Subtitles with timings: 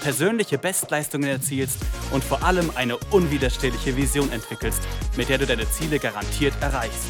[0.00, 4.82] persönliche Bestleistungen erzielst und vor allem eine unwiderstehliche Vision entwickelst,
[5.16, 7.08] mit der du deine Ziele garantiert erreichst.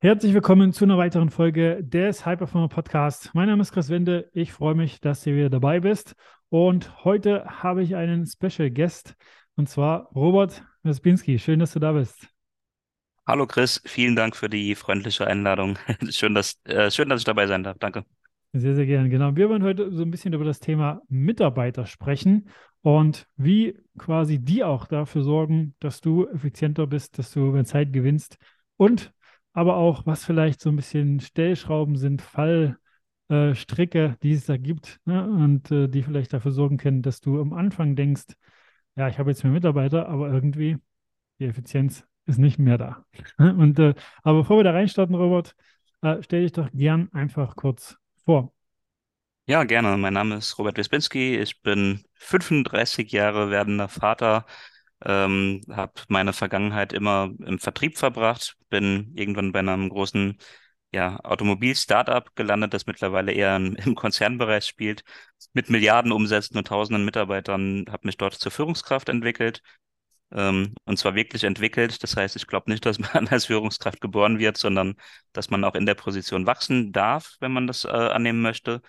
[0.00, 3.30] Herzlich willkommen zu einer weiteren Folge des High Performer Podcast.
[3.34, 4.30] Mein Name ist Chris Wende.
[4.32, 6.14] Ich freue mich, dass du wieder dabei bist.
[6.50, 9.16] Und heute habe ich einen Special Guest
[9.56, 11.40] und zwar Robert Wespinski.
[11.40, 12.28] Schön, dass du da bist.
[13.28, 15.78] Hallo Chris, vielen Dank für die freundliche Einladung.
[16.08, 17.76] Schön, dass, äh, schön, dass ich dabei sein darf.
[17.78, 18.06] Danke.
[18.54, 19.10] Sehr, sehr gerne.
[19.10, 19.36] Genau.
[19.36, 22.48] Wir wollen heute so ein bisschen über das Thema Mitarbeiter sprechen
[22.80, 27.92] und wie quasi die auch dafür sorgen, dass du effizienter bist, dass du mehr Zeit
[27.92, 28.38] gewinnst
[28.78, 29.12] und
[29.52, 35.00] aber auch, was vielleicht so ein bisschen Stellschrauben sind, Fallstricke, äh, die es da gibt
[35.04, 35.28] ne?
[35.28, 38.24] und äh, die vielleicht dafür sorgen können, dass du am Anfang denkst,
[38.96, 40.78] ja, ich habe jetzt mehr Mitarbeiter, aber irgendwie
[41.40, 43.04] die Effizienz ist nicht mehr da.
[43.38, 45.54] Und, äh, aber bevor wir da reinstarten, Robert,
[46.02, 48.52] äh, stell dich doch gern einfach kurz vor.
[49.46, 49.96] Ja, gerne.
[49.96, 51.38] Mein Name ist Robert Wispinski.
[51.38, 54.44] Ich bin 35 Jahre werdender Vater,
[55.04, 60.36] ähm, habe meine Vergangenheit immer im Vertrieb verbracht, bin irgendwann bei einem großen
[60.92, 65.02] ja, Automobil-Startup gelandet, das mittlerweile eher im Konzernbereich spielt,
[65.52, 69.62] mit Milliarden Umsätzen und tausenden Mitarbeitern, habe mich dort zur Führungskraft entwickelt,
[70.32, 72.02] ähm, und zwar wirklich entwickelt.
[72.02, 74.94] Das heißt, ich glaube nicht, dass man als Führungskraft geboren wird, sondern
[75.32, 78.82] dass man auch in der Position wachsen darf, wenn man das äh, annehmen möchte.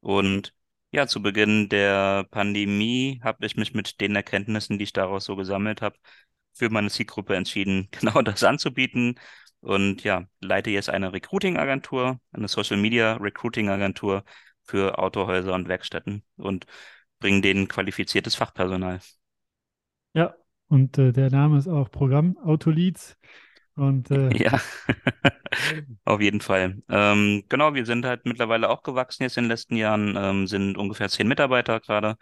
[0.00, 0.54] Und
[0.92, 5.36] ja, zu Beginn der Pandemie habe ich mich mit den Erkenntnissen, die ich daraus so
[5.36, 5.96] gesammelt habe,
[6.52, 9.18] für meine Zielgruppe entschieden, genau das anzubieten.
[9.60, 14.24] Und ja, leite jetzt eine Recruiting-Agentur, eine Social-Media-Recruiting-Agentur
[14.64, 16.66] für Autohäuser und Werkstätten und
[17.18, 19.00] bringe denen qualifiziertes Fachpersonal.
[20.14, 20.34] Ja,
[20.70, 23.16] und äh, der Name ist auch Programm Autoleads.
[23.74, 24.60] Und, äh, ja,
[26.04, 26.80] auf jeden Fall.
[26.88, 30.78] Ähm, genau, wir sind halt mittlerweile auch gewachsen jetzt in den letzten Jahren, ähm, sind
[30.78, 32.16] ungefähr zehn Mitarbeiter gerade.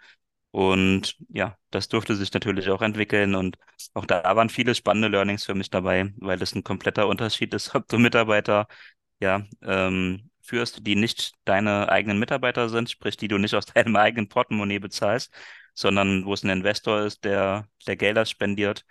[0.51, 3.35] Und ja, das durfte sich natürlich auch entwickeln.
[3.35, 3.57] Und
[3.93, 7.73] auch da waren viele spannende Learnings für mich dabei, weil das ein kompletter Unterschied ist,
[7.75, 8.67] ob du Mitarbeiter
[9.19, 13.95] ja, ähm, führst, die nicht deine eigenen Mitarbeiter sind, sprich, die du nicht aus deinem
[13.95, 15.31] eigenen Portemonnaie bezahlst,
[15.79, 18.85] sondern wo es ein Investor ist, der, der Gelder spendiert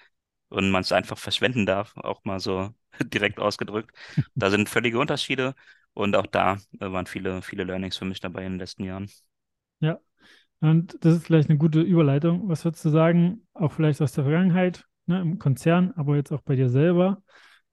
[0.48, 2.70] und man es einfach verschwenden darf, auch mal so
[3.02, 3.94] direkt ausgedrückt.
[4.34, 5.54] Da sind völlige Unterschiede
[5.92, 9.10] und auch da äh, waren viele, viele Learnings für mich dabei in den letzten Jahren.
[9.80, 9.98] Ja,
[10.60, 12.48] und das ist vielleicht eine gute Überleitung.
[12.48, 16.40] Was würdest du sagen, auch vielleicht aus der Vergangenheit, ne, im Konzern, aber jetzt auch
[16.40, 17.22] bei dir selber?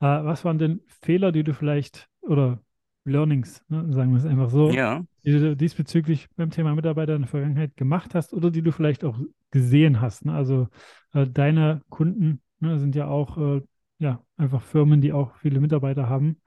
[0.02, 2.65] Äh, was waren denn Fehler, die du vielleicht oder
[3.06, 5.04] Learnings, ne, sagen wir es einfach so, ja.
[5.24, 9.04] die du diesbezüglich beim Thema Mitarbeiter in der Vergangenheit gemacht hast oder die du vielleicht
[9.04, 9.20] auch
[9.52, 10.26] gesehen hast.
[10.26, 10.34] Ne?
[10.34, 10.68] Also
[11.14, 13.62] äh, deine Kunden ne, sind ja auch äh,
[14.00, 16.42] ja, einfach Firmen, die auch viele Mitarbeiter haben.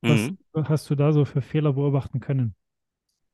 [0.00, 0.38] Was, mhm.
[0.68, 2.54] hast du da so für Fehler beobachten können?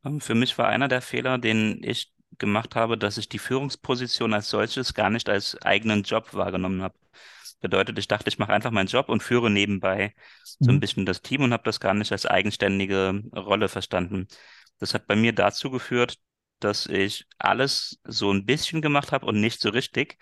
[0.04, 4.34] Ähm, für mich war einer der Fehler, den ich gemacht habe, dass ich die Führungsposition
[4.34, 6.94] als solches gar nicht als eigenen Job wahrgenommen habe.
[7.64, 10.14] Bedeutet, ich dachte, ich mache einfach meinen Job und führe nebenbei
[10.44, 10.80] so ein mhm.
[10.80, 14.28] bisschen das Team und habe das gar nicht als eigenständige Rolle verstanden.
[14.80, 16.18] Das hat bei mir dazu geführt,
[16.60, 20.18] dass ich alles so ein bisschen gemacht habe und nicht so richtig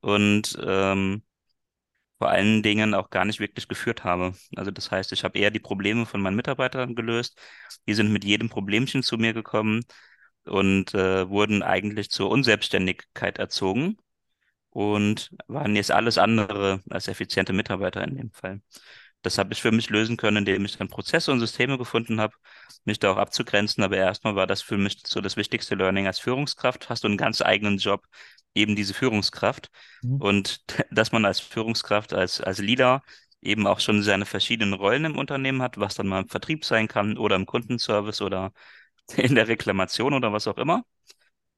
[0.00, 1.22] und ähm,
[2.18, 4.34] vor allen Dingen auch gar nicht wirklich geführt habe.
[4.54, 7.40] Also das heißt, ich habe eher die Probleme von meinen Mitarbeitern gelöst.
[7.86, 9.82] Die sind mit jedem Problemchen zu mir gekommen
[10.44, 13.96] und äh, wurden eigentlich zur Unselbstständigkeit erzogen
[14.72, 18.62] und waren jetzt alles andere als effiziente Mitarbeiter in dem Fall.
[19.20, 22.34] Das habe ich für mich lösen können, indem ich dann Prozesse und Systeme gefunden habe,
[22.84, 23.84] mich da auch abzugrenzen.
[23.84, 26.88] Aber erstmal war das für mich so das wichtigste Learning als Führungskraft.
[26.88, 28.06] Hast du einen ganz eigenen Job,
[28.54, 29.70] eben diese Führungskraft.
[30.02, 30.20] Mhm.
[30.20, 33.02] Und dass man als Führungskraft, als, als Leader
[33.42, 36.88] eben auch schon seine verschiedenen Rollen im Unternehmen hat, was dann mal im Vertrieb sein
[36.88, 38.52] kann oder im Kundenservice oder
[39.16, 40.84] in der Reklamation oder was auch immer.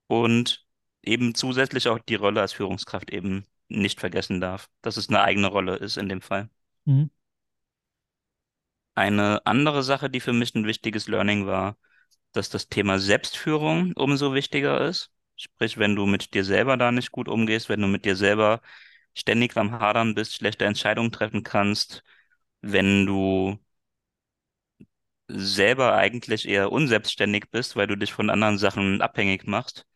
[0.06, 0.64] Und
[1.06, 5.49] eben zusätzlich auch die Rolle als Führungskraft eben nicht vergessen darf, dass es eine eigene
[5.49, 6.49] Rolle ist in dem Fall.
[6.85, 7.11] Mhm.
[8.95, 11.77] Eine andere Sache, die für mich ein wichtiges Learning war,
[12.33, 15.11] dass das Thema Selbstführung umso wichtiger ist.
[15.37, 18.61] Sprich, wenn du mit dir selber da nicht gut umgehst, wenn du mit dir selber
[19.15, 22.05] ständig am Hadern bist, schlechte Entscheidungen treffen kannst,
[22.62, 23.59] wenn du
[25.29, 29.87] selber eigentlich eher unselbstständig bist, weil du dich von anderen Sachen abhängig machst,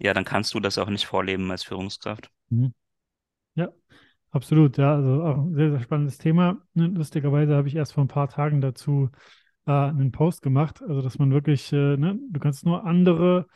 [0.00, 2.30] ja, dann kannst du das auch nicht vorleben als Führungskraft.
[2.48, 2.72] Mhm.
[3.54, 3.68] Ja,
[4.30, 4.78] absolut.
[4.78, 6.62] Ja, also auch ein sehr, sehr spannendes Thema.
[6.74, 9.10] Lustigerweise habe ich erst vor ein paar Tagen dazu
[9.66, 10.82] äh, einen Post gemacht.
[10.82, 13.46] Also, dass man wirklich, äh, ne, du kannst nur andere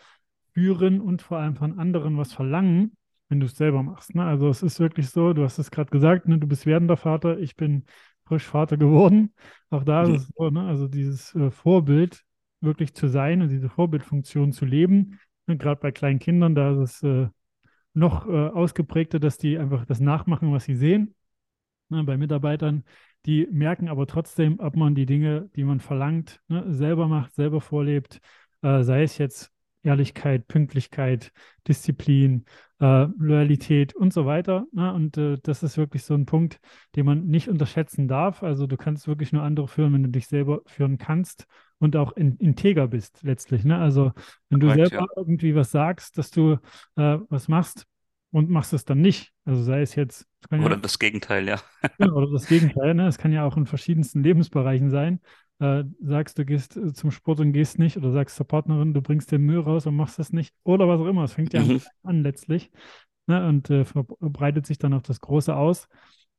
[0.53, 2.97] führen und vor allem von anderen was verlangen,
[3.29, 4.15] wenn du es selber machst.
[4.15, 4.25] Ne?
[4.25, 7.39] Also, es ist wirklich so, du hast es gerade gesagt, ne, du bist werdender Vater,
[7.39, 7.85] ich bin
[8.27, 9.33] frisch Vater geworden.
[9.71, 10.15] Auch da mhm.
[10.15, 10.67] ist es so, ne?
[10.67, 12.23] also dieses äh, Vorbild
[12.61, 15.19] wirklich zu sein und diese Vorbildfunktion zu leben.
[15.47, 17.29] Und gerade bei kleinen Kindern, da ist es äh,
[17.93, 21.15] noch äh, ausgeprägter, dass die einfach das nachmachen, was sie sehen.
[21.91, 22.85] Ne, bei Mitarbeitern,
[23.27, 27.61] die merken aber trotzdem, ob man die Dinge, die man verlangt, ne, selber macht, selber
[27.61, 28.21] vorlebt,
[28.63, 29.53] äh, sei es jetzt
[29.83, 31.33] Ehrlichkeit, Pünktlichkeit,
[31.69, 32.47] Disziplin,
[32.81, 34.67] äh, Loyalität und so weiter.
[34.73, 34.93] Ne?
[34.93, 36.59] Und äh, das ist wirklich so ein Punkt,
[36.97, 38.43] den man nicht unterschätzen darf.
[38.43, 41.47] Also du kannst wirklich nur andere führen, wenn du dich selber führen kannst
[41.79, 43.65] und auch in, integer bist letztlich.
[43.65, 43.79] Ne?
[43.79, 44.13] Also
[44.49, 45.17] wenn du Correct, selber ja.
[45.17, 46.59] irgendwie was sagst, dass du
[46.97, 47.87] äh, was machst
[48.31, 49.33] und machst es dann nicht.
[49.45, 50.27] Also sei es jetzt.
[50.51, 51.61] Oder ja, das Gegenteil, ja.
[51.99, 52.95] oder das Gegenteil.
[52.95, 53.07] Ne?
[53.07, 55.21] Es kann ja auch in verschiedensten Lebensbereichen sein
[55.61, 59.03] äh, sagst, du gehst äh, zum Sport und gehst nicht oder sagst zur Partnerin, du
[59.03, 61.25] bringst den Müll raus und machst das nicht oder was auch immer.
[61.25, 61.81] Es fängt ja mhm.
[62.03, 62.71] an letztlich
[63.27, 65.89] ne, und äh, verbreitet sich dann auf das Große aus.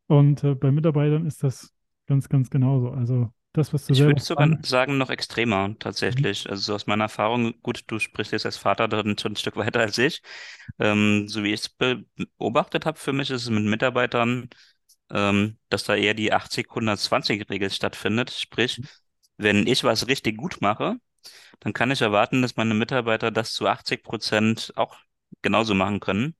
[0.07, 1.73] Und äh, bei Mitarbeitern ist das
[2.07, 2.91] ganz, ganz genauso.
[2.91, 6.45] Also das, was du Ich würde sogar sagen, noch extremer tatsächlich.
[6.45, 6.51] Mhm.
[6.51, 9.79] Also aus meiner Erfahrung, gut, du sprichst jetzt als Vater dann schon ein Stück weiter
[9.81, 10.21] als ich.
[10.79, 14.49] Ähm, so wie ich es beobachtet habe, für mich ist es mit Mitarbeitern,
[15.11, 18.31] ähm, dass da eher die 80-120-Regel stattfindet.
[18.31, 18.81] Sprich,
[19.37, 20.97] wenn ich was richtig gut mache,
[21.59, 24.97] dann kann ich erwarten, dass meine Mitarbeiter das zu 80 Prozent auch
[25.41, 26.35] genauso machen können.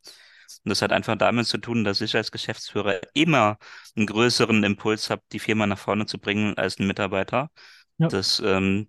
[0.64, 3.58] Und das hat einfach damit zu tun, dass ich als Geschäftsführer immer
[3.96, 7.52] einen größeren Impuls habe, die Firma nach vorne zu bringen als ein Mitarbeiter.
[7.98, 8.08] Ja.
[8.08, 8.88] Das, ähm,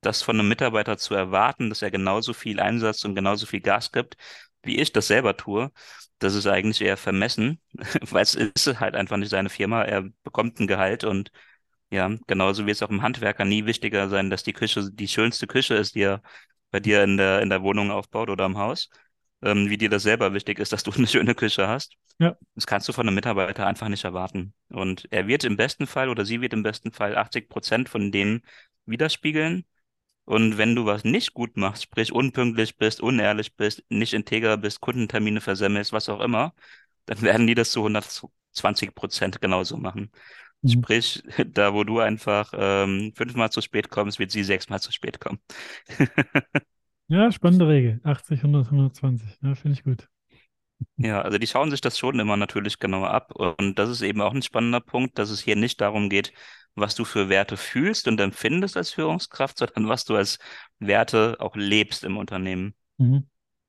[0.00, 3.92] das von einem Mitarbeiter zu erwarten, dass er genauso viel Einsatz und genauso viel Gas
[3.92, 4.16] gibt,
[4.62, 5.70] wie ich das selber tue,
[6.18, 7.60] das ist eigentlich eher vermessen,
[8.10, 9.82] weil es ist halt einfach nicht seine Firma.
[9.84, 11.30] Er bekommt ein Gehalt und
[11.90, 15.46] ja, genauso wird es auch im Handwerker nie wichtiger sein, dass die Küche die schönste
[15.46, 16.22] Küche ist, die er
[16.70, 18.88] bei dir in der, in der Wohnung aufbaut oder im Haus,
[19.42, 21.96] ähm, wie dir das selber wichtig ist, dass du eine schöne Küche hast.
[22.18, 22.36] Ja.
[22.54, 24.54] Das kannst du von einem Mitarbeiter einfach nicht erwarten.
[24.70, 28.12] Und er wird im besten Fall oder sie wird im besten Fall 80 Prozent von
[28.12, 28.42] denen
[28.86, 29.64] widerspiegeln.
[30.24, 34.80] Und wenn du was nicht gut machst, sprich unpünktlich bist, unehrlich bist, nicht integer bist,
[34.80, 36.54] Kundentermine versemmelst, was auch immer,
[37.06, 40.12] dann werden die das zu 120 Prozent genauso machen.
[40.62, 40.68] Mhm.
[40.68, 45.20] Sprich, da wo du einfach ähm, fünfmal zu spät kommst, wird sie sechsmal zu spät
[45.20, 45.40] kommen.
[47.12, 48.00] Ja, spannende Regel.
[48.04, 49.38] 80, 100, 120.
[49.42, 50.08] Ja, finde ich gut.
[50.96, 53.32] Ja, also die schauen sich das schon immer natürlich genauer ab.
[53.34, 56.32] Und das ist eben auch ein spannender Punkt, dass es hier nicht darum geht,
[56.74, 60.38] was du für Werte fühlst und empfindest als Führungskraft, sondern was du als
[60.78, 62.74] Werte auch lebst im Unternehmen.
[62.98, 63.28] Mhm.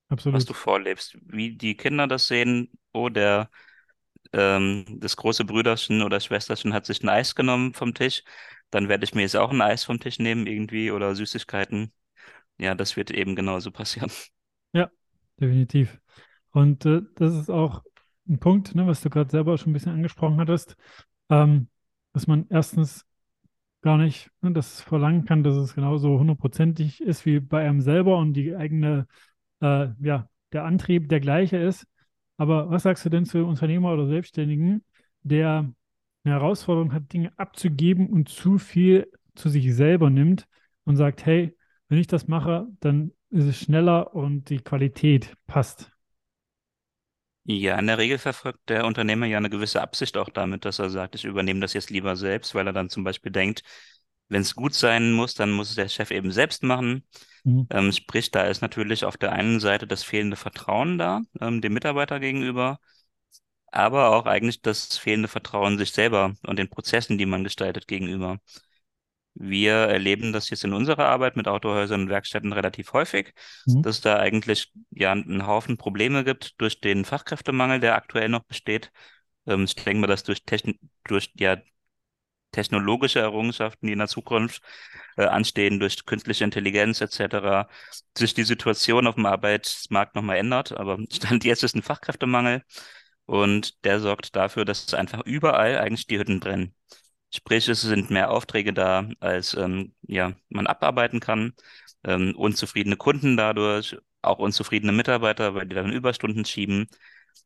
[0.09, 0.37] Absolut.
[0.37, 1.17] Was du vorlebst.
[1.25, 3.49] Wie die Kinder das sehen, oh, der
[4.31, 8.23] ähm, das große Brüderchen oder Schwesterchen hat sich ein Eis genommen vom Tisch,
[8.69, 11.91] dann werde ich mir jetzt auch ein Eis vom Tisch nehmen irgendwie oder Süßigkeiten.
[12.57, 14.09] Ja, das wird eben genauso passieren.
[14.75, 14.89] Ja,
[15.39, 15.99] definitiv.
[16.51, 17.83] Und äh, das ist auch
[18.27, 20.75] ein Punkt, ne, was du gerade selber schon ein bisschen angesprochen hattest,
[21.29, 21.69] ähm,
[22.13, 23.05] dass man erstens
[23.81, 28.17] gar nicht ne, das verlangen kann, dass es genauso hundertprozentig ist wie bei einem selber
[28.17, 29.07] und die eigene,
[29.61, 31.87] äh, ja, der Antrieb der gleiche ist.
[32.37, 34.83] Aber was sagst du denn zu Unternehmer oder Selbstständigen,
[35.23, 35.73] der
[36.23, 40.47] eine Herausforderung hat, Dinge abzugeben und zu viel zu sich selber nimmt
[40.85, 41.55] und sagt, hey,
[41.89, 45.91] wenn ich das mache, dann ist es schneller und die Qualität passt.
[47.45, 50.89] Ja, in der Regel verfolgt der Unternehmer ja eine gewisse Absicht auch damit, dass er
[50.89, 53.63] sagt, ich übernehme das jetzt lieber selbst, weil er dann zum Beispiel denkt,
[54.29, 57.05] wenn es gut sein muss, dann muss es der Chef eben selbst machen.
[57.43, 57.67] Mhm.
[57.69, 61.73] Ähm, sprich, da ist natürlich auf der einen Seite das fehlende Vertrauen da, ähm, dem
[61.73, 62.79] Mitarbeiter gegenüber,
[63.67, 68.39] aber auch eigentlich das fehlende Vertrauen sich selber und den Prozessen, die man gestaltet, gegenüber.
[69.35, 73.33] Wir erleben das jetzt in unserer Arbeit mit Autohäusern und Werkstätten relativ häufig,
[73.65, 73.81] mhm.
[73.81, 78.91] dass da eigentlich ja einen Haufen Probleme gibt durch den Fachkräftemangel, der aktuell noch besteht.
[79.47, 81.57] Ähm, ich denke mal, dass durch, Techn durch ja,
[82.51, 84.61] technologische Errungenschaften, die in der Zukunft
[85.17, 87.67] äh, anstehen, durch künstliche Intelligenz etc.,
[88.17, 90.71] sich die Situation auf dem Arbeitsmarkt nochmal ändert.
[90.71, 92.63] Aber Stand jetzt ist ein Fachkräftemangel
[93.25, 96.75] und der sorgt dafür, dass einfach überall eigentlich die Hütten brennen.
[97.35, 101.53] Sprich, es sind mehr Aufträge da, als ähm, ja, man abarbeiten kann.
[102.03, 106.87] Ähm, unzufriedene Kunden dadurch, auch unzufriedene Mitarbeiter, weil die dann Überstunden schieben.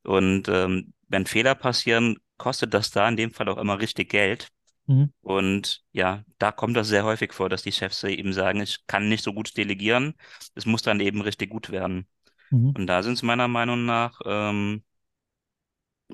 [0.03, 4.49] Und ähm, wenn Fehler passieren, kostet das da in dem Fall auch immer richtig Geld.
[4.87, 5.13] Mhm.
[5.21, 9.07] Und ja, da kommt das sehr häufig vor, dass die Chefs eben sagen, ich kann
[9.07, 10.15] nicht so gut delegieren.
[10.55, 12.07] Es muss dann eben richtig gut werden.
[12.49, 12.71] Mhm.
[12.71, 14.83] Und da sind es meiner Meinung nach ähm,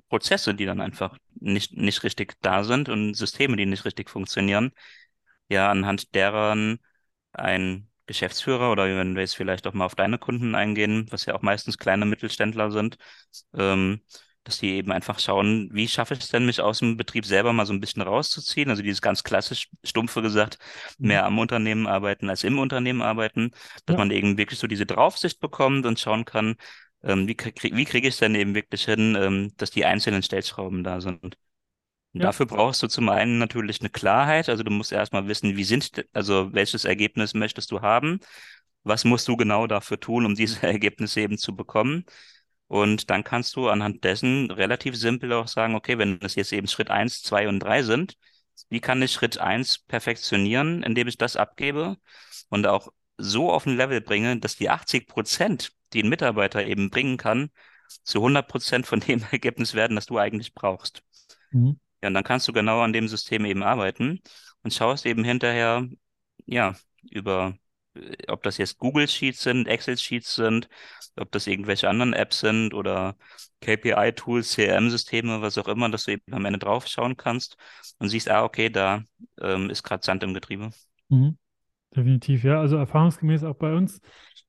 [0.10, 4.72] Prozesse, die dann einfach nicht, nicht richtig da sind und Systeme, die nicht richtig funktionieren.
[5.50, 6.80] Ja, anhand deren
[7.34, 11.36] ein Geschäftsführer oder wenn wir jetzt vielleicht auch mal auf deine Kunden eingehen, was ja
[11.36, 12.98] auch meistens kleine Mittelständler sind,
[13.56, 14.02] ähm,
[14.44, 17.54] dass die eben einfach schauen, wie schaffe ich es denn, mich aus dem Betrieb selber
[17.54, 18.70] mal so ein bisschen rauszuziehen?
[18.70, 20.58] Also dieses ganz klassisch stumpfe gesagt,
[20.98, 21.08] mhm.
[21.08, 23.52] mehr am Unternehmen arbeiten als im Unternehmen arbeiten,
[23.86, 23.98] dass ja.
[23.98, 26.56] man eben wirklich so diese Draufsicht bekommt und schauen kann,
[27.04, 30.24] ähm, wie, krieg, wie kriege ich es denn eben wirklich hin, ähm, dass die einzelnen
[30.24, 31.38] Stellschrauben da sind.
[32.14, 32.24] Ja.
[32.24, 36.06] Dafür brauchst du zum einen natürlich eine Klarheit, also du musst erstmal wissen, wie sind,
[36.14, 38.20] also welches Ergebnis möchtest du haben,
[38.84, 42.06] was musst du genau dafür tun, um diese Ergebnisse eben zu bekommen.
[42.68, 46.68] Und dann kannst du anhand dessen relativ simpel auch sagen, okay, wenn das jetzt eben
[46.68, 48.18] Schritt eins, zwei und drei sind,
[48.70, 51.98] wie kann ich Schritt eins perfektionieren, indem ich das abgebe
[52.50, 56.90] und auch so auf ein Level bringe, dass die 80 Prozent, die ein Mitarbeiter eben
[56.90, 57.50] bringen kann,
[58.04, 61.04] zu 100 Prozent von dem Ergebnis werden, das du eigentlich brauchst.
[61.52, 61.80] Mhm.
[62.02, 64.22] Ja, und dann kannst du genau an dem System eben arbeiten
[64.64, 65.88] und schaust eben hinterher,
[66.46, 66.76] ja,
[67.10, 67.56] über
[68.28, 70.68] ob das jetzt Google Sheets sind, Excel Sheets sind,
[71.16, 73.16] ob das irgendwelche anderen Apps sind oder
[73.62, 77.56] KPI-Tools, CRM-Systeme, was auch immer, dass du eben am Ende drauf schauen kannst
[78.00, 79.04] und siehst, ah, okay, da
[79.40, 80.72] ähm, ist gerade Sand im Getriebe.
[81.10, 81.38] Mhm.
[81.96, 82.60] Definitiv, ja.
[82.60, 84.02] Also erfahrungsgemäß auch bei uns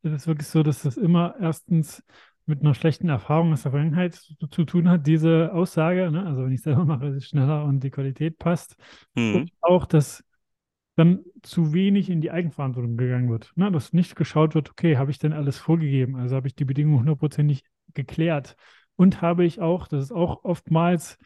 [0.02, 2.02] ist es wirklich so, dass das immer erstens
[2.46, 6.10] mit einer schlechten Erfahrung aus der Vergangenheit zu, tun hat, diese Aussage.
[6.10, 6.26] Ne?
[6.26, 8.76] Also wenn ich selber mache, ist es schneller und die Qualität passt.
[9.14, 9.34] Mhm.
[9.34, 10.24] Und auch, dass
[10.96, 13.50] dann zu wenig in die Eigenverantwortung gegangen wird.
[13.56, 13.72] Ne?
[13.72, 16.16] Dass nicht geschaut wird, okay, habe ich denn alles vorgegeben?
[16.16, 18.56] Also habe ich die Bedingungen hundertprozentig geklärt?
[18.96, 21.18] Und habe ich auch, das ist auch oftmals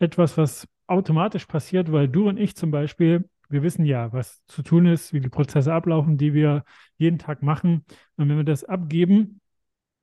[0.00, 4.62] etwas, was automatisch passiert, weil du und ich zum Beispiel, wir wissen ja, was zu
[4.62, 6.64] tun ist, wie die Prozesse ablaufen, die wir
[6.96, 7.84] jeden Tag machen.
[8.16, 9.40] Und wenn wir das abgeben,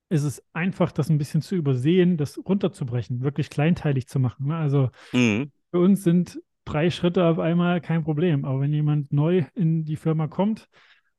[0.10, 4.48] ist es einfach, das ein bisschen zu übersehen, das runterzubrechen, wirklich kleinteilig zu machen.
[4.48, 4.56] Ne?
[4.56, 5.52] Also mhm.
[5.72, 8.46] für uns sind drei Schritte auf einmal kein Problem.
[8.46, 10.68] Aber wenn jemand neu in die Firma kommt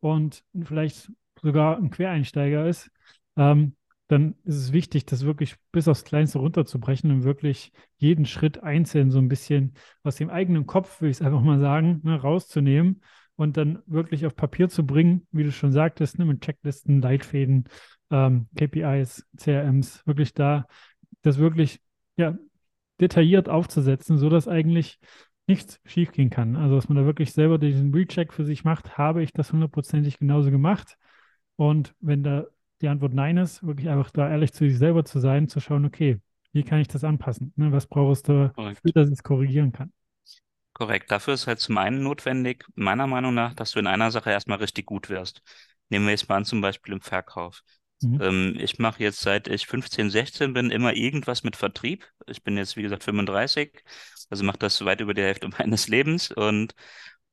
[0.01, 1.11] und vielleicht
[1.43, 2.91] sogar ein Quereinsteiger ist,
[3.37, 3.75] ähm,
[4.11, 9.13] dann ist es wichtig, das wirklich bis aufs Kleinste runterzubrechen und wirklich jeden Schritt einzeln
[9.13, 13.03] so ein bisschen aus dem eigenen Kopf, will ich es einfach mal sagen, ne, rauszunehmen
[13.37, 17.69] und dann wirklich auf Papier zu bringen, wie du schon sagtest, ne, mit Checklisten, Leitfäden,
[18.11, 20.67] ähm, KPIs, CRMs, wirklich da
[21.23, 21.81] das wirklich
[22.17, 22.37] ja,
[23.01, 24.99] detailliert aufzusetzen, sodass eigentlich
[25.47, 26.57] nichts schiefgehen kann.
[26.57, 30.19] Also, dass man da wirklich selber diesen Recheck für sich macht, habe ich das hundertprozentig
[30.19, 30.97] genauso gemacht?
[31.55, 32.47] Und wenn da
[32.81, 35.85] die Antwort Nein ist, wirklich einfach da ehrlich zu sich selber zu sein, zu schauen,
[35.85, 36.19] okay,
[36.53, 37.53] wie kann ich das anpassen?
[37.57, 37.73] Ne?
[37.73, 38.81] Was brauchst du, Korrekt.
[38.95, 39.93] dass ich es korrigieren kann?
[40.73, 41.11] Korrekt.
[41.11, 44.59] Dafür ist halt zum einen notwendig, meiner Meinung nach, dass du in einer Sache erstmal
[44.59, 45.43] richtig gut wirst.
[45.91, 47.63] Nehmen wir jetzt mal an, zum Beispiel im Verkauf.
[48.03, 48.19] Mhm.
[48.23, 52.07] Ähm, ich mache jetzt seit ich 15, 16 bin immer irgendwas mit Vertrieb.
[52.27, 53.83] Ich bin jetzt, wie gesagt, 35,
[54.31, 56.75] also mache das weit über die Hälfte meines Lebens und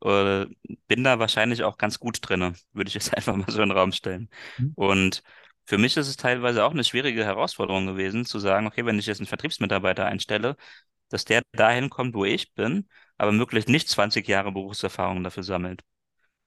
[0.03, 0.45] äh,
[0.87, 3.77] bin da wahrscheinlich auch ganz gut drin, würde ich jetzt einfach mal so in den
[3.77, 4.29] Raum stellen.
[4.57, 4.73] Mhm.
[4.75, 5.23] Und
[5.65, 9.05] für mich ist es teilweise auch eine schwierige Herausforderung gewesen, zu sagen, okay, wenn ich
[9.05, 10.55] jetzt einen Vertriebsmitarbeiter einstelle,
[11.09, 12.87] dass der dahin kommt, wo ich bin,
[13.17, 15.83] aber möglichst nicht 20 Jahre Berufserfahrung dafür sammelt.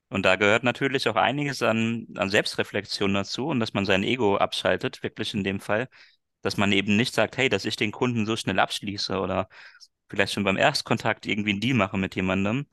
[0.09, 4.37] Und da gehört natürlich auch einiges an, an Selbstreflexion dazu und dass man sein Ego
[4.39, 5.89] abschaltet, wirklich in dem Fall,
[6.43, 9.49] dass man eben nicht sagt, hey, dass ich den Kunden so schnell abschließe oder
[10.09, 12.67] vielleicht schon beim Erstkontakt irgendwie einen Deal mache mit jemandem.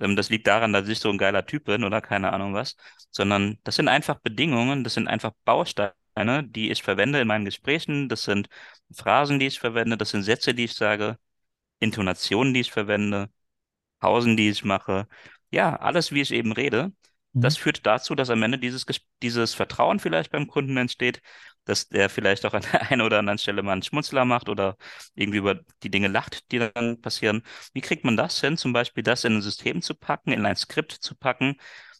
[0.00, 2.76] Ähm, das liegt daran, dass ich so ein geiler Typ bin oder keine Ahnung was,
[3.10, 5.94] sondern das sind einfach Bedingungen, das sind einfach Bausteine,
[6.44, 8.48] die ich verwende in meinen Gesprächen, das sind
[8.92, 11.18] Phrasen, die ich verwende, das sind Sätze, die ich sage,
[11.80, 13.30] Intonationen, die ich verwende,
[14.00, 15.08] Pausen, die ich mache
[15.54, 16.92] ja, alles, wie ich eben rede,
[17.32, 17.40] mhm.
[17.40, 18.84] das führt dazu, dass am Ende dieses,
[19.22, 21.22] dieses Vertrauen vielleicht beim Kunden entsteht,
[21.64, 24.76] dass der vielleicht auch an der einen oder anderen Stelle mal einen Schmunzler macht oder
[25.14, 27.42] irgendwie über die Dinge lacht, die dann passieren.
[27.72, 30.56] Wie kriegt man das hin, zum Beispiel das in ein System zu packen, in ein
[30.56, 31.56] Skript zu packen,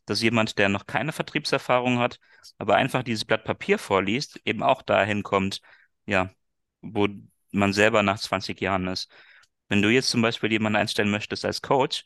[0.07, 2.19] dass jemand, der noch keine Vertriebserfahrung hat,
[2.59, 5.61] aber einfach dieses Blatt Papier vorliest, eben auch dahin kommt,
[6.07, 6.31] ja,
[6.83, 7.09] wo
[7.53, 9.09] man selber nach 20 Jahren ist.
[9.69, 12.05] Wenn du jetzt zum Beispiel jemanden einstellen möchtest als Coach,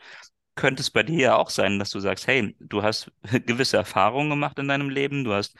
[0.54, 3.12] könnte es bei dir ja auch sein, dass du sagst, hey, du hast
[3.46, 5.56] gewisse Erfahrungen gemacht in deinem Leben, du hast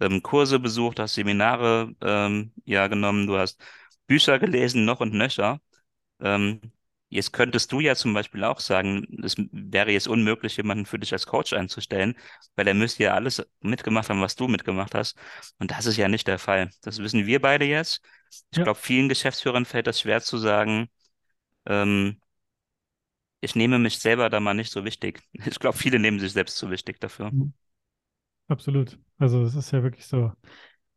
[0.00, 3.62] ähm, Kurse besucht, hast Seminare ähm, ja genommen, du hast
[4.06, 5.60] Bücher gelesen, noch und nöcher.
[6.20, 6.60] Ähm,
[7.08, 11.12] jetzt könntest du ja zum Beispiel auch sagen, es wäre jetzt unmöglich, jemanden für dich
[11.12, 12.16] als Coach einzustellen,
[12.56, 15.16] weil er müsste ja alles mitgemacht haben, was du mitgemacht hast.
[15.58, 16.70] Und das ist ja nicht der Fall.
[16.82, 18.00] Das wissen wir beide jetzt.
[18.50, 18.64] Ich ja.
[18.64, 20.88] glaube, vielen Geschäftsführern fällt das schwer zu sagen,
[21.66, 22.20] ähm,
[23.40, 25.22] ich nehme mich selber da mal nicht so wichtig.
[25.46, 27.32] Ich glaube, viele nehmen sich selbst zu wichtig dafür.
[28.50, 28.98] Absolut.
[29.18, 30.32] Also es ist ja wirklich so.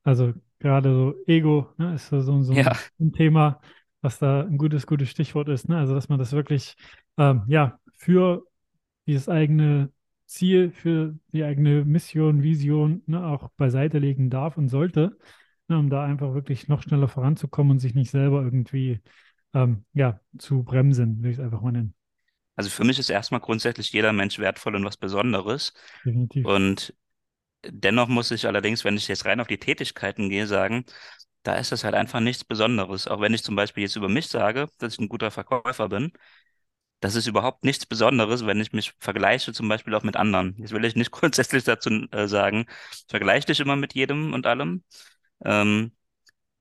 [0.03, 2.75] Also gerade so Ego, ne, ist so, so, Ja.
[2.99, 3.61] ein Thema,
[4.01, 5.69] was da ein gutes, gutes Stichwort ist.
[5.69, 5.77] Ne?
[5.77, 6.75] Also, dass man das wirklich
[7.17, 8.43] ähm, ja, für
[9.07, 9.91] dieses eigene
[10.25, 15.17] Ziel, für die eigene Mission, Vision ne, auch beiseite legen darf und sollte,
[15.67, 18.99] ne, um da einfach wirklich noch schneller voranzukommen und sich nicht selber irgendwie
[19.53, 21.93] ähm, ja, zu bremsen, will ich es einfach mal nennen.
[22.55, 25.73] Also für mich ist erstmal grundsätzlich jeder Mensch wertvoll und was Besonderes.
[26.05, 26.45] Definitiv.
[26.45, 26.93] Und
[27.67, 30.85] dennoch muss ich allerdings, wenn ich jetzt rein auf die Tätigkeiten gehe, sagen,
[31.43, 33.07] da ist das halt einfach nichts Besonderes.
[33.07, 36.11] Auch wenn ich zum Beispiel jetzt über mich sage, dass ich ein guter Verkäufer bin,
[37.01, 40.55] das ist überhaupt nichts Besonderes, wenn ich mich vergleiche, zum Beispiel auch mit anderen.
[40.57, 42.65] Jetzt will ich nicht grundsätzlich dazu äh, sagen,
[43.09, 44.83] vergleiche dich immer mit jedem und allem.
[45.45, 45.91] Ähm,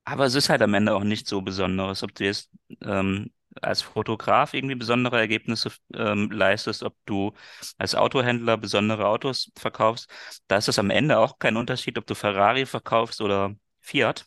[0.05, 2.51] aber es ist halt am Ende auch nicht so Besonderes, ob du jetzt
[2.83, 3.31] ähm,
[3.61, 7.33] als Fotograf irgendwie besondere Ergebnisse ähm, leistest, ob du
[7.79, 10.11] als Autohändler besondere Autos verkaufst.
[10.49, 14.27] Da ist es am Ende auch kein Unterschied, ob du Ferrari verkaufst oder Fiat.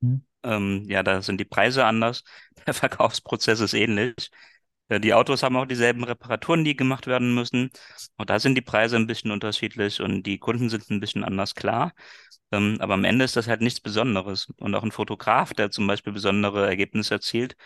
[0.00, 0.22] Mhm.
[0.44, 2.24] Ähm, ja, da sind die Preise anders.
[2.66, 4.30] Der Verkaufsprozess ist ähnlich.
[4.90, 7.70] Ja, Die Autos haben auch dieselben Reparaturen, die gemacht werden müssen.
[8.16, 11.54] Auch da sind die Preise ein bisschen unterschiedlich und die Kunden sind ein bisschen anders,
[11.54, 11.92] klar.
[12.52, 14.48] Ähm, aber am Ende ist das halt nichts Besonderes.
[14.58, 17.56] Und auch ein Fotograf, der zum Beispiel besondere Ergebnisse erzielt,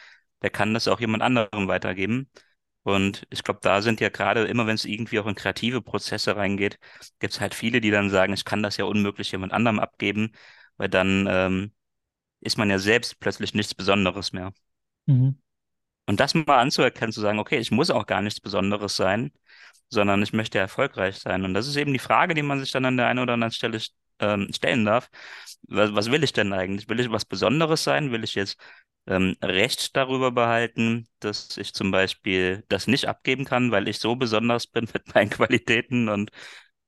[0.43, 2.31] der kann das auch jemand anderem weitergeben.
[2.83, 6.37] Und ich glaube, da sind ja gerade immer, wenn es irgendwie auch in kreative Prozesse
[6.37, 6.79] reingeht,
[7.19, 10.33] gibt es halt viele, die dann sagen, ich kann das ja unmöglich jemand anderem abgeben,
[10.77, 11.73] weil dann ähm,
[12.41, 14.53] ist man ja selbst plötzlich nichts Besonderes mehr.
[15.07, 15.41] Mhm.
[16.07, 19.33] Und das mal anzuerkennen, zu sagen, okay, ich muss auch gar nichts Besonderes sein,
[19.89, 21.45] sondern ich möchte erfolgreich sein.
[21.45, 23.53] Und das ist eben die Frage, die man sich dann an der einen oder anderen
[23.53, 23.77] Stelle
[24.21, 25.11] ähm, stellen darf.
[25.63, 26.89] Was, was will ich denn eigentlich?
[26.89, 28.13] Will ich was Besonderes sein?
[28.13, 28.59] Will ich jetzt
[29.07, 34.17] ähm, Recht darüber behalten, dass ich zum Beispiel das nicht abgeben kann, weil ich so
[34.17, 36.31] besonders bin mit meinen Qualitäten und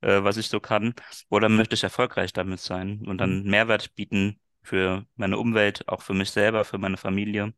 [0.01, 0.93] äh, was ich so kann?
[1.29, 6.13] Oder möchte ich erfolgreich damit sein und dann Mehrwert bieten für meine Umwelt, auch für
[6.13, 7.53] mich selber, für meine Familie?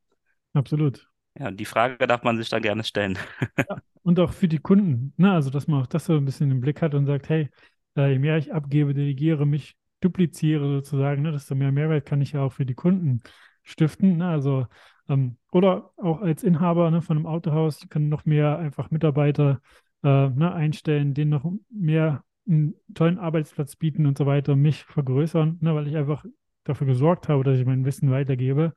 [0.53, 1.07] Absolut.
[1.39, 3.17] Ja, die Frage darf man sich dann gerne stellen.
[4.03, 5.31] Und auch für die Kunden, ne?
[5.31, 7.49] Also, dass man auch das so ein bisschen im Blick hat und sagt, hey,
[7.95, 11.31] je mehr ich abgebe, delegiere, mich dupliziere sozusagen, ne?
[11.31, 13.21] Desto mehr Mehrwert kann ich ja auch für die Kunden
[13.63, 14.17] stiften.
[14.17, 14.27] Ne?
[14.27, 14.67] Also,
[15.07, 19.61] ähm, oder auch als Inhaber ne, von einem Autohaus kann noch mehr einfach Mitarbeiter
[20.03, 25.57] äh, ne, einstellen, denen noch mehr einen tollen Arbeitsplatz bieten und so weiter, mich vergrößern,
[25.61, 26.25] ne, weil ich einfach
[26.63, 28.73] dafür gesorgt habe, dass ich mein Wissen weitergebe,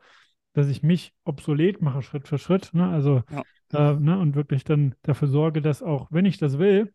[0.52, 2.72] dass ich mich obsolet mache Schritt für Schritt.
[2.74, 2.88] Ne?
[2.88, 3.42] Also Ja.
[3.72, 6.92] äh, ne, und wirklich dann dafür sorge, dass auch, wenn ich das will,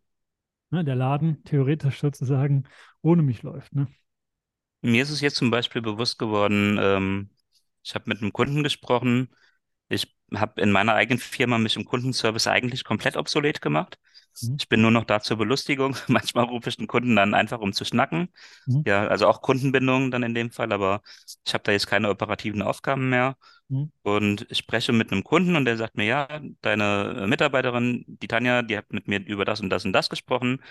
[0.71, 2.65] ne, der Laden theoretisch sozusagen
[3.01, 3.73] ohne mich läuft.
[3.75, 3.87] Ne?
[4.81, 7.29] Mir ist es jetzt zum Beispiel bewusst geworden, ähm,
[7.83, 9.29] ich habe mit einem Kunden gesprochen.
[10.35, 13.97] Habe in meiner eigenen Firma mich im Kundenservice eigentlich komplett obsolet gemacht.
[14.41, 14.57] Mhm.
[14.59, 15.95] Ich bin nur noch da zur Belustigung.
[16.07, 18.29] Manchmal rufe ich den Kunden dann einfach, um zu schnacken.
[18.65, 18.83] Mhm.
[18.85, 21.01] Ja, also auch Kundenbindung dann in dem Fall, aber
[21.45, 23.37] ich habe da jetzt keine operativen Aufgaben mehr.
[23.67, 23.91] Mhm.
[24.03, 28.61] Und ich spreche mit einem Kunden und der sagt mir, ja, deine Mitarbeiterin, die Tanja,
[28.61, 30.61] die hat mit mir über das und das und das gesprochen.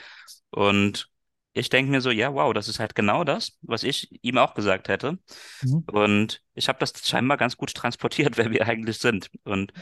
[0.50, 1.10] Und
[1.54, 4.54] ich denke mir so, ja, wow, das ist halt genau das, was ich ihm auch
[4.54, 5.18] gesagt hätte.
[5.62, 5.88] Mhm.
[5.90, 9.30] Und ich habe das scheinbar ganz gut transportiert, wer wir eigentlich sind.
[9.44, 9.72] Und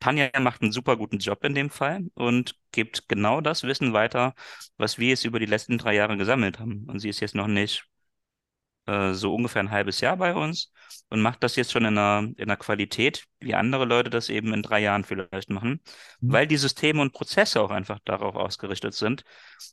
[0.00, 4.34] Tanja macht einen super guten Job in dem Fall und gibt genau das Wissen weiter,
[4.76, 6.86] was wir jetzt über die letzten drei Jahre gesammelt haben.
[6.88, 7.84] Und sie ist jetzt noch nicht
[8.86, 10.72] äh, so ungefähr ein halbes Jahr bei uns
[11.08, 14.52] und macht das jetzt schon in einer, in einer Qualität, wie andere Leute das eben
[14.54, 15.80] in drei Jahren vielleicht machen,
[16.20, 16.32] Mhm.
[16.32, 19.24] weil die Systeme und Prozesse auch einfach darauf ausgerichtet sind,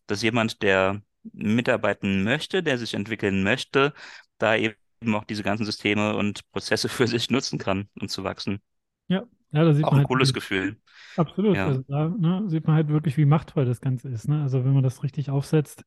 [0.08, 1.02] dass jemand, der
[1.34, 3.94] mitarbeiten möchte, der sich entwickeln möchte,
[4.38, 4.76] da eben
[5.14, 8.60] auch diese ganzen Systeme und Prozesse für sich nutzen kann, um zu wachsen.
[9.08, 10.78] Ja, ja, da sieht Auch man ein halt cooles Gefühl.
[11.18, 11.56] Absolut.
[11.56, 11.68] Ja.
[11.68, 14.28] Also da ne, sieht man halt wirklich, wie machtvoll das Ganze ist.
[14.28, 14.42] Ne?
[14.42, 15.84] Also wenn man das richtig aufsetzt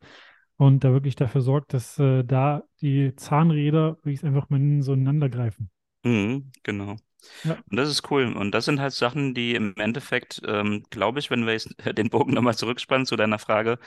[0.57, 4.59] und da wirklich dafür sorgt, dass äh, da die Zahnräder, wie ich es einfach mal
[4.59, 5.71] nennen, so ineinander greifen.
[6.05, 6.97] Mhm, genau.
[7.71, 8.33] Und das ist cool.
[8.37, 12.11] Und das sind halt Sachen, die im Endeffekt, ähm, glaube ich, wenn wir jetzt den
[12.11, 13.79] Bogen nochmal zurückspannen zu deiner Frage,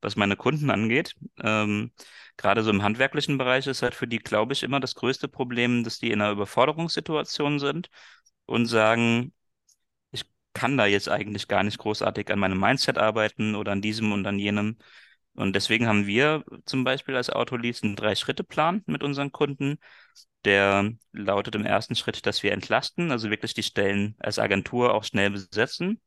[0.00, 1.92] was meine Kunden angeht, ähm,
[2.36, 5.84] gerade so im handwerklichen Bereich ist halt für die, glaube ich, immer das größte Problem,
[5.84, 7.90] dass die in einer Überforderungssituation sind
[8.46, 9.32] und sagen,
[10.12, 14.12] ich kann da jetzt eigentlich gar nicht großartig an meinem Mindset arbeiten oder an diesem
[14.12, 14.78] und an jenem.
[15.34, 19.78] Und deswegen haben wir zum Beispiel als Autolease einen Drei-Schritte-Plan mit unseren Kunden.
[20.44, 25.04] Der lautet im ersten Schritt, dass wir entlasten, also wirklich die Stellen als Agentur auch
[25.04, 26.00] schnell besetzen,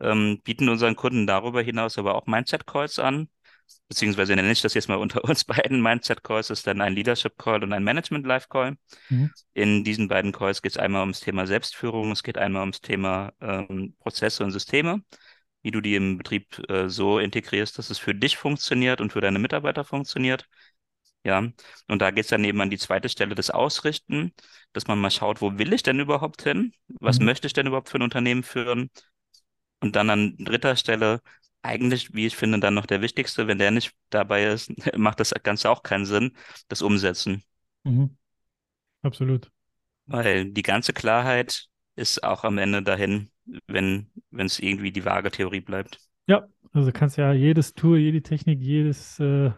[0.00, 3.28] ähm, bieten unseren Kunden darüber hinaus aber auch Mindset-Calls an,
[3.88, 7.72] beziehungsweise nenne ich das jetzt mal unter uns beiden Mindset-Calls, ist dann ein Leadership-Call und
[7.72, 8.76] ein Management-Life-Call.
[9.08, 9.30] Mhm.
[9.54, 13.32] In diesen beiden Calls geht es einmal ums Thema Selbstführung, es geht einmal ums Thema
[13.40, 15.02] ähm, Prozesse und Systeme,
[15.66, 19.22] wie du die im Betrieb äh, so integrierst, dass es für dich funktioniert und für
[19.22, 20.48] deine Mitarbeiter funktioniert.
[21.24, 21.40] Ja,
[21.88, 24.32] und da geht es dann eben an die zweite Stelle des Ausrichten,
[24.72, 26.72] dass man mal schaut, wo will ich denn überhaupt hin?
[27.00, 27.20] Was Mhm.
[27.20, 28.90] möchte ich denn überhaupt für ein Unternehmen führen?
[29.80, 31.20] Und dann an dritter Stelle,
[31.62, 35.34] eigentlich, wie ich finde, dann noch der wichtigste, wenn der nicht dabei ist, macht das
[35.42, 36.36] Ganze auch keinen Sinn,
[36.68, 37.42] das Umsetzen.
[37.84, 38.16] Mhm.
[39.02, 39.50] Absolut.
[40.06, 43.30] Weil die ganze Klarheit ist auch am Ende dahin,
[43.66, 45.98] wenn wenn es irgendwie die vage Theorie bleibt.
[46.26, 49.50] Ja, also du kannst ja jedes Tool, jede Technik, jedes äh,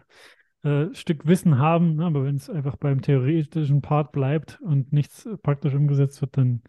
[0.63, 2.05] äh, Stück Wissen haben, ne?
[2.05, 6.61] aber wenn es einfach beim theoretischen Part bleibt und nichts praktisch umgesetzt wird, dann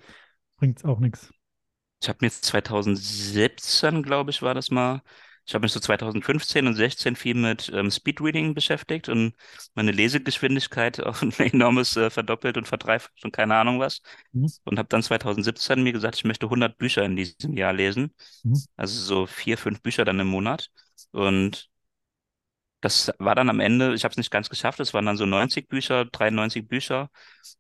[0.57, 1.33] bringt es auch nichts.
[2.03, 5.03] Ich habe mir jetzt 2017, glaube ich, war das mal.
[5.47, 9.35] Ich habe mich so 2015 und 16 viel mit ähm, Speedreading beschäftigt und
[9.75, 14.03] meine Lesegeschwindigkeit auf ein enormes äh, verdoppelt und verdreifacht und keine Ahnung was.
[14.33, 14.49] Mhm.
[14.65, 18.15] Und habe dann 2017 mir gesagt, ich möchte 100 Bücher in diesem Jahr lesen.
[18.43, 18.63] Mhm.
[18.77, 20.71] Also so vier, fünf Bücher dann im Monat.
[21.13, 21.71] Und
[22.81, 25.27] das war dann am Ende, ich habe es nicht ganz geschafft, es waren dann so
[25.27, 27.11] 90 Bücher, 93 Bücher,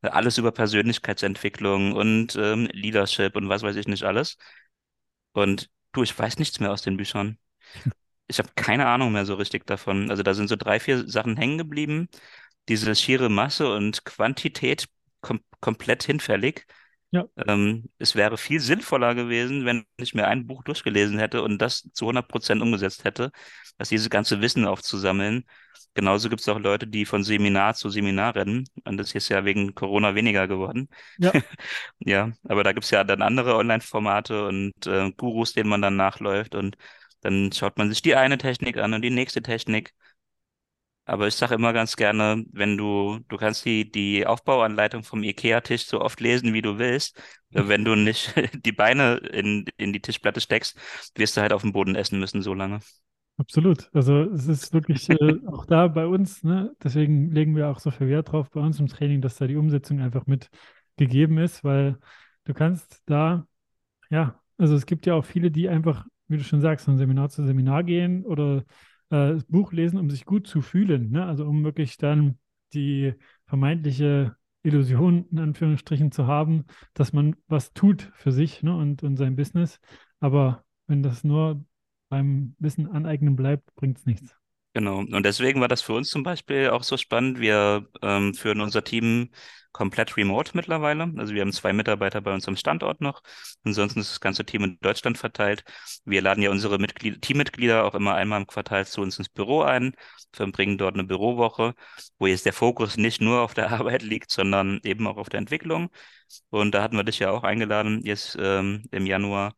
[0.02, 4.36] äh, alles über Persönlichkeitsentwicklung und ähm, Leadership und was weiß ich nicht alles.
[5.32, 7.38] Und du, ich weiß nichts mehr aus den Büchern.
[8.26, 10.11] Ich habe keine Ahnung mehr so richtig davon.
[10.11, 12.09] Also da sind so drei, vier Sachen hängen geblieben.
[12.68, 14.87] Diese schiere Masse und Quantität
[15.20, 16.66] kom komplett hinfällig.
[17.11, 17.24] Ja.
[17.48, 21.90] Ähm, es wäre viel sinnvoller gewesen, wenn ich mir ein Buch durchgelesen hätte und das
[21.92, 23.33] zu 100 Prozent umgesetzt hätte,
[23.78, 25.44] dass dieses ganze Wissen aufzusammeln.
[25.94, 28.64] Genauso gibt es auch Leute, die von Seminar zu Seminar rennen.
[28.85, 30.88] Und das ist ja wegen Corona weniger geworden.
[31.18, 31.33] Ja.
[31.98, 35.96] Ja, aber da gibt es ja dann andere Online-Formate und äh, Gurus, denen man dann
[35.96, 36.54] nachläuft.
[36.54, 36.76] Und
[37.20, 39.92] dann schaut man sich die eine Technik an und die nächste Technik.
[41.04, 45.87] Aber ich sage immer ganz gerne, wenn du, du kannst die, die Aufbauanleitung vom IKEA-Tisch
[45.87, 47.20] so oft lesen, wie du willst.
[47.50, 48.33] Wenn du nicht
[48.64, 50.78] die Beine in, in die Tischplatte steckst,
[51.16, 52.78] wirst du halt auf dem Boden essen müssen so lange.
[53.38, 53.88] Absolut.
[53.94, 56.74] Also es ist wirklich äh, auch da bei uns, ne?
[56.83, 59.56] Deswegen legen wir auch so viel Wert drauf bei uns im Training, dass da die
[59.56, 60.50] Umsetzung einfach mit
[60.96, 61.98] gegeben ist, weil
[62.44, 63.46] du kannst da,
[64.11, 67.28] ja, also es gibt ja auch viele, die einfach, wie du schon sagst, von Seminar
[67.30, 68.58] zu Seminar gehen oder
[69.10, 71.26] äh, das Buch lesen, um sich gut zu fühlen, ne?
[71.26, 72.38] Also um wirklich dann
[72.72, 73.14] die
[73.46, 78.76] vermeintliche Illusion in Anführungsstrichen zu haben, dass man was tut für sich, ne?
[78.76, 79.80] Und, und sein Business.
[80.20, 81.64] Aber wenn das nur
[82.08, 84.39] beim Wissen aneignen bleibt, bringt es nichts.
[84.72, 84.98] Genau.
[84.98, 87.40] Und deswegen war das für uns zum Beispiel auch so spannend.
[87.40, 89.30] Wir ähm, führen unser Team
[89.72, 91.12] komplett remote mittlerweile.
[91.16, 93.20] Also wir haben zwei Mitarbeiter bei uns am Standort noch.
[93.64, 95.64] Ansonsten ist das ganze Team in Deutschland verteilt.
[96.04, 99.62] Wir laden ja unsere Mitglied Teammitglieder auch immer einmal im Quartal zu uns ins Büro
[99.62, 99.94] ein,
[100.33, 101.74] verbringen dort eine Bürowoche,
[102.18, 105.38] wo jetzt der Fokus nicht nur auf der Arbeit liegt, sondern eben auch auf der
[105.38, 105.90] Entwicklung.
[106.50, 109.54] Und da hatten wir dich ja auch eingeladen, jetzt ähm, im Januar.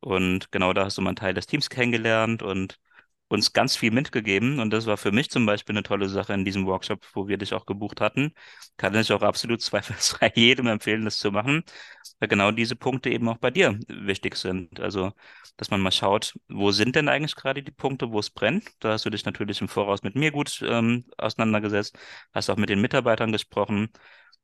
[0.00, 2.78] Und genau da hast du mal einen Teil des Teams kennengelernt und
[3.28, 4.60] uns ganz viel mitgegeben.
[4.60, 7.38] Und das war für mich zum Beispiel eine tolle Sache in diesem Workshop, wo wir
[7.38, 8.32] dich auch gebucht hatten.
[8.76, 11.64] Kann ich auch absolut zweifelsfrei jedem empfehlen, das zu machen,
[12.18, 14.80] weil genau diese Punkte eben auch bei dir wichtig sind.
[14.80, 15.12] Also,
[15.56, 18.70] dass man mal schaut, wo sind denn eigentlich gerade die Punkte, wo es brennt.
[18.80, 21.98] Da hast du dich natürlich im Voraus mit mir gut ähm, auseinandergesetzt,
[22.32, 23.88] hast auch mit den Mitarbeitern gesprochen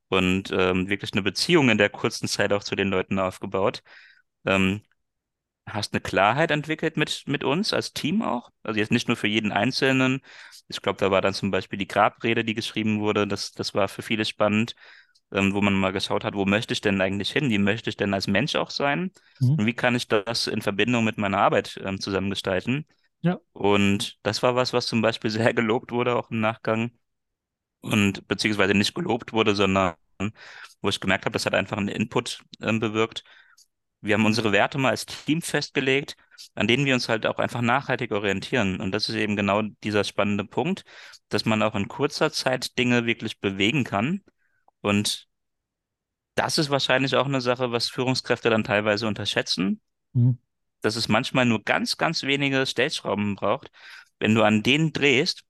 [0.08, 3.82] und ähm, wirklich eine Beziehung in der kurzen Zeit auch zu den Leuten aufgebaut.
[4.46, 4.82] Ähm,
[5.66, 8.50] hast eine Klarheit entwickelt mit, mit uns als Team auch.
[8.62, 10.20] Also jetzt nicht nur für jeden Einzelnen.
[10.68, 13.26] Ich glaube, da war dann zum Beispiel die Grabrede, die geschrieben wurde.
[13.26, 14.74] Das, das war für viele spannend,
[15.32, 17.50] ähm, wo man mal geschaut hat, wo möchte ich denn eigentlich hin?
[17.50, 19.12] Wie möchte ich denn als Mensch auch sein?
[19.40, 19.50] Mhm.
[19.50, 22.86] Und wie kann ich das in Verbindung mit meiner Arbeit ähm, zusammengestalten?
[23.20, 23.38] Ja.
[23.52, 26.92] Und das war was, was zum Beispiel sehr gelobt wurde, auch im Nachgang.
[27.80, 29.94] Und beziehungsweise nicht gelobt wurde, sondern
[30.80, 33.24] wo ich gemerkt habe, das hat einfach einen Input ähm, bewirkt.
[34.02, 36.16] Wir haben unsere Werte mal als Team festgelegt,
[36.54, 38.80] an denen wir uns halt auch einfach nachhaltig orientieren.
[38.80, 40.84] Und das ist eben genau dieser spannende Punkt,
[41.30, 44.22] dass man auch in kurzer Zeit Dinge wirklich bewegen kann.
[44.80, 45.28] Und
[46.34, 49.80] das ist wahrscheinlich auch eine Sache, was Führungskräfte dann teilweise unterschätzen,
[50.14, 50.38] Mhm.
[50.80, 53.70] dass es manchmal nur ganz, ganz wenige Stellschrauben braucht.
[54.18, 55.44] Wenn du an denen drehst,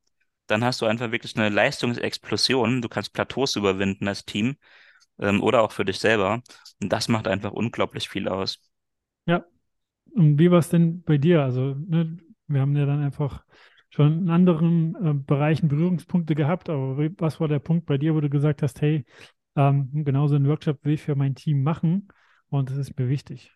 [0.46, 2.82] dann hast du einfach wirklich eine Leistungsexplosion.
[2.82, 4.56] Du kannst Plateaus überwinden als Team
[5.22, 6.42] ähm, oder auch für dich selber.
[6.80, 8.58] Und das macht einfach unglaublich viel aus.
[9.26, 9.44] Ja.
[10.14, 11.42] Und wie war es denn bei dir?
[11.42, 13.44] Also, ne, wir haben ja dann einfach
[13.90, 18.14] schon in anderen äh, Bereichen Berührungspunkte gehabt, aber wie, was war der Punkt bei dir,
[18.14, 19.04] wo du gesagt hast, hey,
[19.56, 22.08] ähm, genau so einen Workshop will ich für mein Team machen
[22.48, 23.52] und das ist mir wichtig.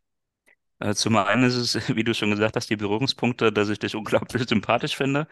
[0.78, 3.94] Äh, Zum einen ist es, wie du schon gesagt hast, die Berührungspunkte, dass ich dich
[3.96, 5.26] unglaublich sympathisch finde.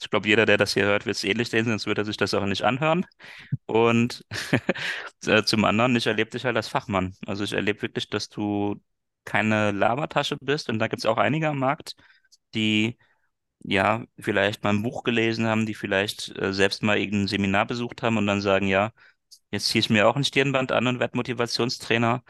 [0.00, 2.16] Ich glaube, jeder, der das hier hört, wird es ähnlich sehen, sonst würde er sich
[2.16, 3.06] das auch nicht anhören.
[3.66, 4.24] Und
[5.26, 7.14] äh, zum anderen, ich erlebe dich halt als Fachmann.
[7.26, 8.80] Also ich erlebe wirklich, dass du
[9.24, 10.68] keine Labertasche bist.
[10.68, 11.94] Und da gibt es auch einige am Markt,
[12.54, 12.98] die
[13.62, 18.02] ja, vielleicht mal ein Buch gelesen haben, die vielleicht äh, selbst mal irgendein Seminar besucht
[18.02, 18.92] haben und dann sagen, ja,
[19.50, 22.22] jetzt ziehe ich mir auch ein Stirnband an und werde Motivationstrainer.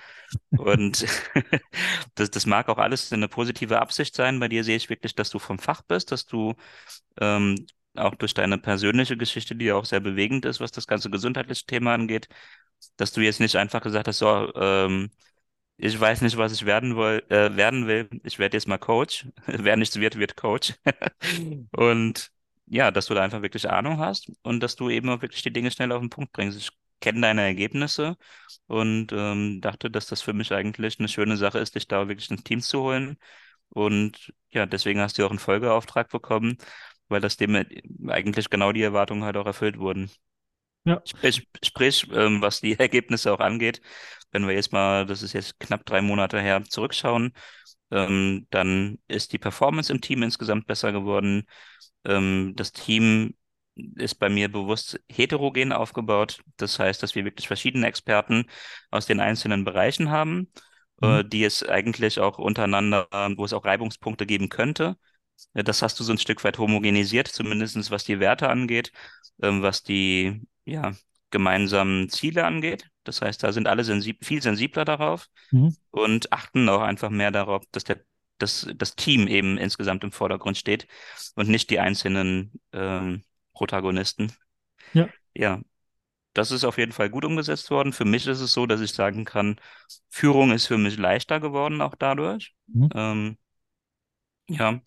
[0.50, 1.06] Und
[2.14, 4.40] das, das mag auch alles eine positive Absicht sein.
[4.40, 6.54] Bei dir sehe ich wirklich, dass du vom Fach bist, dass du
[7.20, 11.10] ähm, auch durch deine persönliche Geschichte, die ja auch sehr bewegend ist, was das ganze
[11.10, 12.28] gesundheitliche Thema angeht,
[12.96, 15.10] dass du jetzt nicht einfach gesagt hast, so, ähm,
[15.76, 18.08] ich weiß nicht, was ich werden will, äh, werden will.
[18.24, 19.26] Ich werde jetzt mal Coach.
[19.46, 20.74] Wer nichts wird, wird Coach.
[21.72, 22.30] Und
[22.66, 25.52] ja, dass du da einfach wirklich Ahnung hast und dass du eben auch wirklich die
[25.52, 26.56] Dinge schnell auf den Punkt bringst.
[26.58, 28.16] Ich kenne deine Ergebnisse
[28.66, 32.30] und ähm, dachte, dass das für mich eigentlich eine schöne Sache ist, dich da wirklich
[32.30, 33.16] ins Team zu holen.
[33.70, 36.58] Und ja, deswegen hast du auch einen Folgeauftrag bekommen,
[37.08, 37.56] weil das dem
[38.08, 40.10] eigentlich genau die Erwartungen halt auch erfüllt wurden.
[40.84, 41.02] Ja.
[41.04, 43.80] Sprich, sprich ähm, was die Ergebnisse auch angeht,
[44.32, 47.32] wenn wir jetzt mal, das ist jetzt knapp drei Monate her, zurückschauen,
[47.90, 51.44] ähm, dann ist die Performance im Team insgesamt besser geworden.
[52.04, 53.34] Ähm, das Team
[53.96, 56.40] ist bei mir bewusst heterogen aufgebaut.
[56.56, 58.46] Das heißt, dass wir wirklich verschiedene Experten
[58.90, 60.50] aus den einzelnen Bereichen haben,
[61.02, 61.30] äh, Mhm.
[61.30, 64.96] die es eigentlich auch untereinander, wo es auch Reibungspunkte geben könnte.
[65.54, 68.92] Das hast du so ein Stück weit homogenisiert, zumindest was die Werte angeht,
[69.42, 70.92] ähm, was die ja,
[71.30, 72.88] gemeinsamen Ziele angeht.
[73.04, 75.70] Das heißt, da sind alle sensib viel sensibler darauf Mhm.
[75.90, 78.00] und achten auch einfach mehr darauf, dass der,
[78.38, 80.86] dass das Team eben insgesamt im Vordergrund steht
[81.34, 84.32] und nicht die einzelnen ähm, Protagonisten.
[84.92, 85.08] Ja.
[85.34, 85.60] Ja,
[86.34, 87.92] das ist auf jeden Fall gut umgesetzt worden.
[87.92, 89.60] Für mich ist es so, dass ich sagen kann,
[90.08, 92.54] Führung ist für mich leichter geworden, auch dadurch.
[92.68, 92.88] Mhm.
[92.94, 93.38] Ähm,
[94.48, 94.80] ja,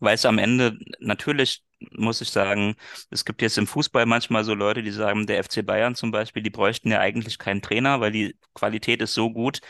[0.00, 2.76] weil es am Ende natürlich, muss ich sagen,
[3.10, 6.42] es gibt jetzt im Fußball manchmal so Leute, die sagen, der FC Bayern zum Beispiel,
[6.42, 9.60] die bräuchten ja eigentlich keinen Trainer, weil die Qualität ist so gut,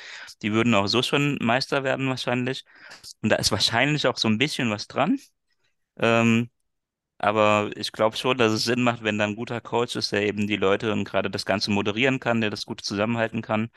[0.42, 2.64] die würden auch so schon Meister werden wahrscheinlich.
[3.22, 5.18] Und da ist wahrscheinlich auch so ein bisschen was dran.
[5.98, 6.50] Ähm,
[7.22, 10.26] aber ich glaube schon, dass es Sinn macht, wenn da ein guter Coach ist, der
[10.26, 13.70] eben die Leute und gerade das Ganze moderieren kann, der das gut zusammenhalten kann.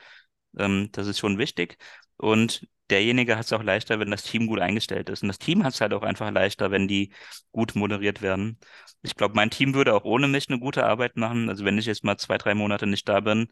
[0.57, 1.77] Ähm, das ist schon wichtig.
[2.17, 5.21] Und derjenige hat es auch leichter, wenn das Team gut eingestellt ist.
[5.21, 7.13] Und das Team hat es halt auch einfach leichter, wenn die
[7.51, 8.59] gut moderiert werden.
[9.01, 11.49] Ich glaube, mein Team würde auch ohne mich eine gute Arbeit machen.
[11.49, 13.47] Also wenn ich jetzt mal zwei, drei Monate nicht da bin,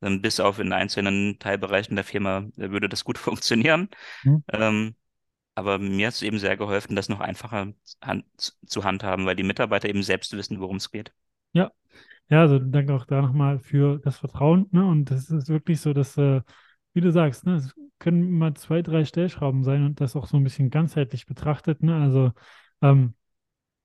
[0.00, 3.88] dann bis auf in einzelnen Teilbereichen der Firma äh, würde das gut funktionieren.
[4.22, 4.44] Mhm.
[4.52, 4.94] Ähm,
[5.62, 7.72] aber mir hat es eben sehr geholfen, das noch einfacher
[8.02, 8.24] hand
[8.66, 11.12] zu handhaben, weil die Mitarbeiter eben selbst wissen, worum es geht.
[11.52, 11.70] Ja.
[12.28, 14.66] Ja, also danke auch da nochmal für das Vertrauen.
[14.70, 14.84] Ne?
[14.86, 16.40] Und das ist wirklich so, dass, äh,
[16.94, 20.36] wie du sagst, ne, es können mal zwei, drei Stellschrauben sein und das auch so
[20.38, 21.82] ein bisschen ganzheitlich betrachtet.
[21.82, 21.94] Ne?
[21.94, 22.32] Also
[22.80, 23.14] ähm,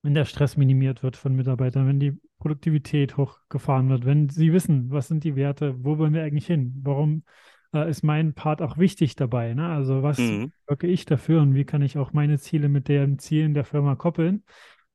[0.02, 4.92] wenn der Stress minimiert wird von Mitarbeitern, wenn die Produktivität hochgefahren wird, wenn sie wissen,
[4.92, 7.24] was sind die Werte, wo wollen wir eigentlich hin, warum
[7.74, 9.70] äh, ist mein Part auch wichtig dabei, ne?
[9.70, 10.52] Also was Mhm.
[10.68, 13.96] wirke ich dafür und wie kann ich auch meine Ziele mit den Zielen der Firma
[13.96, 14.44] koppeln,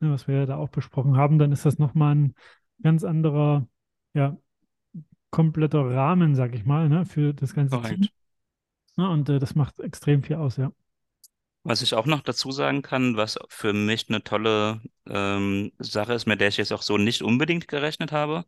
[0.00, 2.35] ne, was wir ja da auch besprochen haben, dann ist das nochmal ein
[2.82, 3.66] ganz anderer,
[4.14, 4.37] ja,
[5.30, 7.80] kompletter Rahmen, sag ich mal, ne, für das ganze Team.
[7.80, 8.12] Korrekt.
[8.96, 9.08] Ne?
[9.08, 10.72] Und äh, das macht extrem viel aus, ja.
[11.64, 16.26] Was ich auch noch dazu sagen kann, was für mich eine tolle ähm, Sache ist,
[16.26, 18.44] mit der ich jetzt auch so nicht unbedingt gerechnet habe.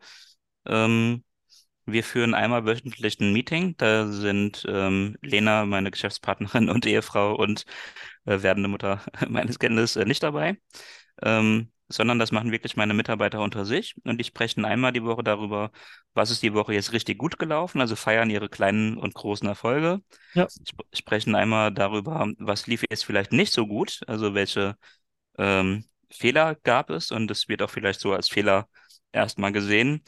[0.66, 1.22] Ähm,
[1.86, 3.76] wir führen einmal wöchentlich ein Meeting.
[3.76, 7.64] Da sind ähm, Lena, meine Geschäftspartnerin und Ehefrau und
[8.26, 10.58] äh, werdende Mutter meines Kindes äh, nicht dabei.
[11.22, 15.22] Ähm, sondern das machen wirklich meine Mitarbeiter unter sich und die sprechen einmal die Woche
[15.22, 15.70] darüber,
[16.14, 20.00] was ist die Woche jetzt richtig gut gelaufen, also feiern ihre kleinen und großen Erfolge
[20.34, 20.50] Ja.
[20.50, 24.76] sp sprechen einmal darüber, was lief jetzt vielleicht nicht so gut, also welche
[25.38, 28.68] ähm, Fehler gab es und es wird auch vielleicht so als Fehler
[29.12, 30.02] erstmal gesehen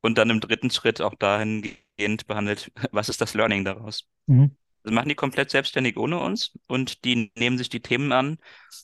[0.00, 4.06] und dann im dritten Schritt auch dahingehend behandelt, was ist das Learning daraus.
[4.26, 4.56] Mhm.
[4.82, 8.38] Das machen die komplett selbstständig ohne uns und die nehmen sich die Themen an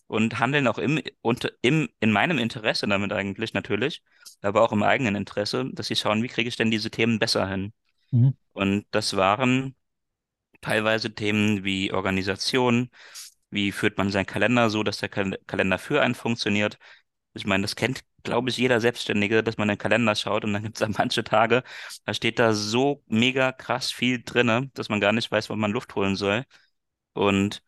[0.08, 4.02] und handeln auch im, und im, in meinem Interesse damit eigentlich natürlich,
[4.40, 7.48] aber auch im eigenen Interesse, dass sie schauen, wie kriege ich denn diese Themen besser
[7.48, 7.72] hin.
[8.10, 8.34] Mhm.
[8.52, 9.76] Und das waren
[10.60, 12.90] teilweise Themen wie Organisation,
[13.50, 16.78] wie führt man seinen Kalender so, dass der Kal Kalender für einen funktioniert.
[17.34, 20.52] Ich meine, das kennt, glaube ich, jeder Selbstständige, dass man in den Kalender schaut und
[20.52, 21.62] dann gibt es dann manche Tage,
[22.04, 25.72] da steht da so mega krass viel drinne, dass man gar nicht weiß, wann man
[25.72, 26.44] Luft holen soll.
[27.14, 27.62] Und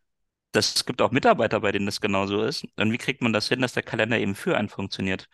[0.53, 2.67] das gibt auch Mitarbeiter, bei denen das genauso ist.
[2.77, 5.29] Und wie kriegt man das hin, dass der Kalender eben für einen funktioniert?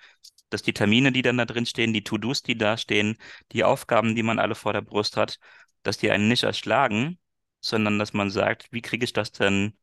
[0.51, 3.16] Dass die Termine, die dann da drin stehen, die To-Dos, die da stehen,
[3.53, 5.38] die Aufgaben, die man alle vor der Brust hat,
[5.83, 7.19] dass die einen nicht erschlagen,
[7.61, 9.77] sondern dass man sagt, wie kriege ich das denn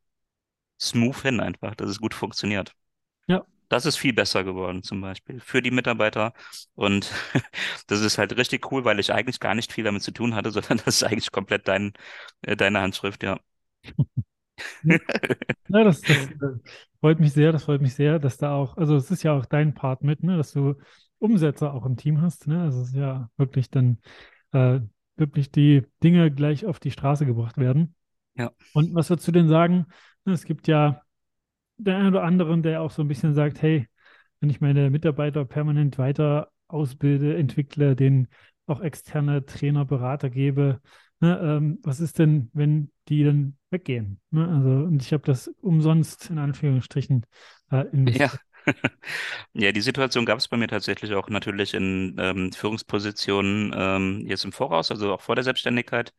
[0.81, 2.73] smooth hin einfach, dass es gut funktioniert.
[3.69, 6.33] Das ist viel besser geworden, zum Beispiel, für die Mitarbeiter.
[6.75, 7.11] Und
[7.87, 10.51] das ist halt richtig cool, weil ich eigentlich gar nicht viel damit zu tun hatte,
[10.51, 11.93] sondern das ist eigentlich komplett dein,
[12.41, 13.39] äh, deine Handschrift, ja.
[14.83, 16.29] Ja, das, das
[16.99, 19.45] freut mich sehr, das freut mich sehr, dass da auch, also es ist ja auch
[19.45, 20.75] dein Part mit, ne, dass du
[21.19, 22.61] Umsetzer auch im Team hast, ne?
[22.61, 23.99] Also es ist ja wirklich dann
[24.51, 24.79] äh,
[25.15, 27.95] wirklich die Dinge gleich auf die Straße gebracht werden.
[28.35, 28.51] Ja.
[28.73, 29.87] Und was würdest du denn sagen?
[30.25, 31.01] Es gibt ja
[31.77, 33.87] den einen oder anderen, der auch so ein bisschen sagt, hey,
[34.39, 38.27] wenn ich meine Mitarbeiter permanent weiter ausbilde, entwickle, denen
[38.67, 40.81] auch externe Trainer, Berater gebe,
[41.19, 44.19] ne, ähm, was ist denn, wenn die dann weggehen?
[44.31, 44.47] Ne?
[44.47, 47.25] Also, und ich habe das umsonst in Anführungsstrichen
[47.71, 48.29] äh, Ja.
[48.29, 48.41] investiert.
[49.53, 54.43] Ja, die Situation gab es bei mir tatsächlich auch natürlich in ähm, Führungspositionen ähm, jetzt
[54.45, 56.13] im Voraus, also auch vor der Selbstständigkeit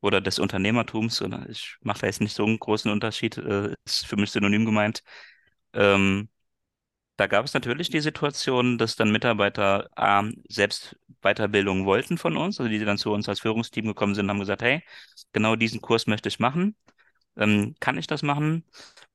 [0.00, 1.22] oder des Unternehmertums.
[1.22, 4.64] Oder ich mache da jetzt nicht so einen großen Unterschied, äh, ist für mich synonym
[4.64, 5.02] gemeint.
[5.74, 6.28] Ähm,
[7.16, 12.60] da gab es natürlich die Situation, dass dann Mitarbeiter A, selbst Weiterbildung wollten von uns,
[12.60, 14.82] also die dann zu uns als Führungsteam gekommen sind haben gesagt, hey,
[15.32, 16.76] genau diesen Kurs möchte ich machen.
[17.36, 18.64] Ähm, kann ich das machen?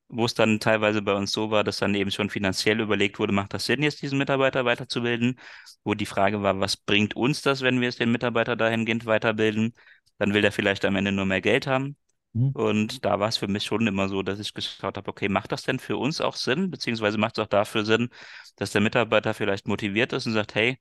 [0.10, 3.34] wo es dann teilweise bei uns so war, dass dann eben schon finanziell überlegt wurde,
[3.34, 5.40] macht das Sinn, jetzt diesen Mitarbeiter weiterzubilden?
[5.84, 9.74] Wo die Frage war, was bringt uns das, wenn wir jetzt den Mitarbeiter dahingehend weiterbilden?
[10.22, 11.98] Dann will der vielleicht am Ende nur mehr Geld haben.
[12.34, 12.52] Mhm.
[12.52, 15.52] Und da war es für mich schon immer so, dass ich geschaut habe, okay, macht
[15.52, 16.70] das denn für uns auch Sinn?
[16.70, 18.10] Beziehungsweise macht es auch dafür Sinn,
[18.56, 20.78] dass der Mitarbeiter vielleicht motiviert ist und sagt, hey,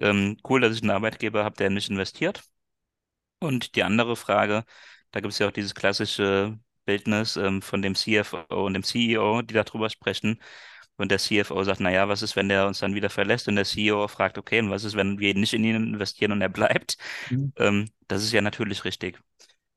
[0.00, 2.42] ähm, cool, dass ich einen Arbeitgeber habe, der in mich investiert.
[3.38, 4.64] Und die andere Frage,
[5.12, 9.42] da gibt es ja auch dieses klassische Bildnis ähm, von dem CFO und dem CEO,
[9.42, 10.40] die darüber sprechen.
[11.00, 13.48] Und der CFO sagt, naja, was ist, wenn der uns dann wieder verlässt?
[13.48, 16.42] Und der CEO fragt, okay, und was ist, wenn wir nicht in ihn investieren und
[16.42, 16.96] er bleibt?
[17.30, 17.52] Mhm.
[17.56, 19.18] Ähm, das ist ja natürlich richtig.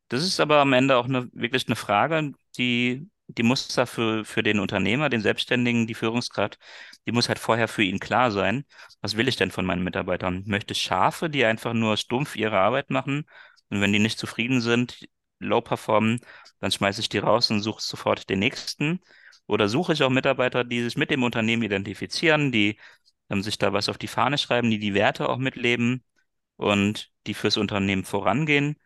[0.10, 4.26] Das ist aber am Ende auch eine, wirklich eine Frage, die, die muss da für,
[4.26, 6.60] für den Unternehmer, den Selbstständigen, die Führungskraft,
[7.08, 8.66] die muss halt vorher für ihn klar sein.
[9.02, 10.44] Was will ich denn von meinen Mitarbeitern?
[10.46, 13.26] Möchte ich Schafe, die einfach nur stumpf ihre Arbeit machen?
[13.70, 15.08] Und wenn die nicht zufrieden sind,
[15.40, 16.20] low performen,
[16.60, 19.00] dann schmeiße ich die raus und suche sofort den nächsten.
[19.48, 22.78] Oder suche ich auch Mitarbeiter, die sich mit dem Unternehmen identifizieren, die
[23.30, 26.04] ähm, sich da was auf die Fahne schreiben, die die Werte auch mitleben
[26.56, 28.78] und die fürs Unternehmen vorangehen.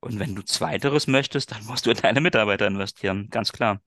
[0.00, 3.80] Und wenn du Zweiteres möchtest, dann musst du in deine Mitarbeiter investieren, ganz klar.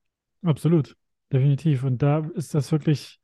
[0.44, 0.96] Absolut,
[1.32, 1.84] definitiv.
[1.84, 3.20] Und da ist das wirklich,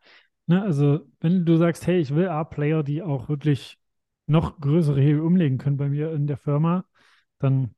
[0.46, 3.78] ne, also wenn du sagst, hey, ich will A-Player, die auch wirklich
[4.28, 6.86] noch größere Hebel umlegen können bei mir in der Firma,
[7.40, 7.76] dann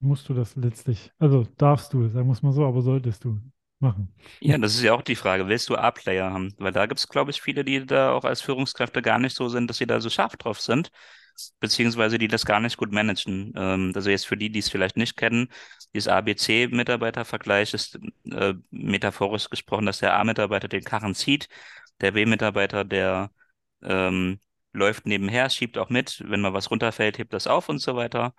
[0.00, 3.40] musst du das letztlich, also darfst du, sagen wir es mal so, aber solltest du
[3.82, 4.14] machen.
[4.40, 6.54] Ja, das ist ja auch die Frage, willst du A-Player haben?
[6.58, 9.48] Weil da gibt es, glaube ich, viele, die da auch als Führungskräfte gar nicht so
[9.48, 10.90] sind, dass sie da so scharf drauf sind,
[11.60, 13.52] beziehungsweise die das gar nicht gut managen.
[13.56, 15.48] Ähm, also jetzt für die, die es vielleicht nicht kennen,
[15.94, 17.98] dieses ABC-Mitarbeitervergleich ist
[18.30, 21.48] äh, metaphorisch gesprochen, dass der A-Mitarbeiter den Karren zieht,
[22.00, 23.30] der B-Mitarbeiter, der
[23.82, 24.40] ähm,
[24.72, 28.34] läuft nebenher, schiebt auch mit, wenn mal was runterfällt, hebt das auf und so weiter.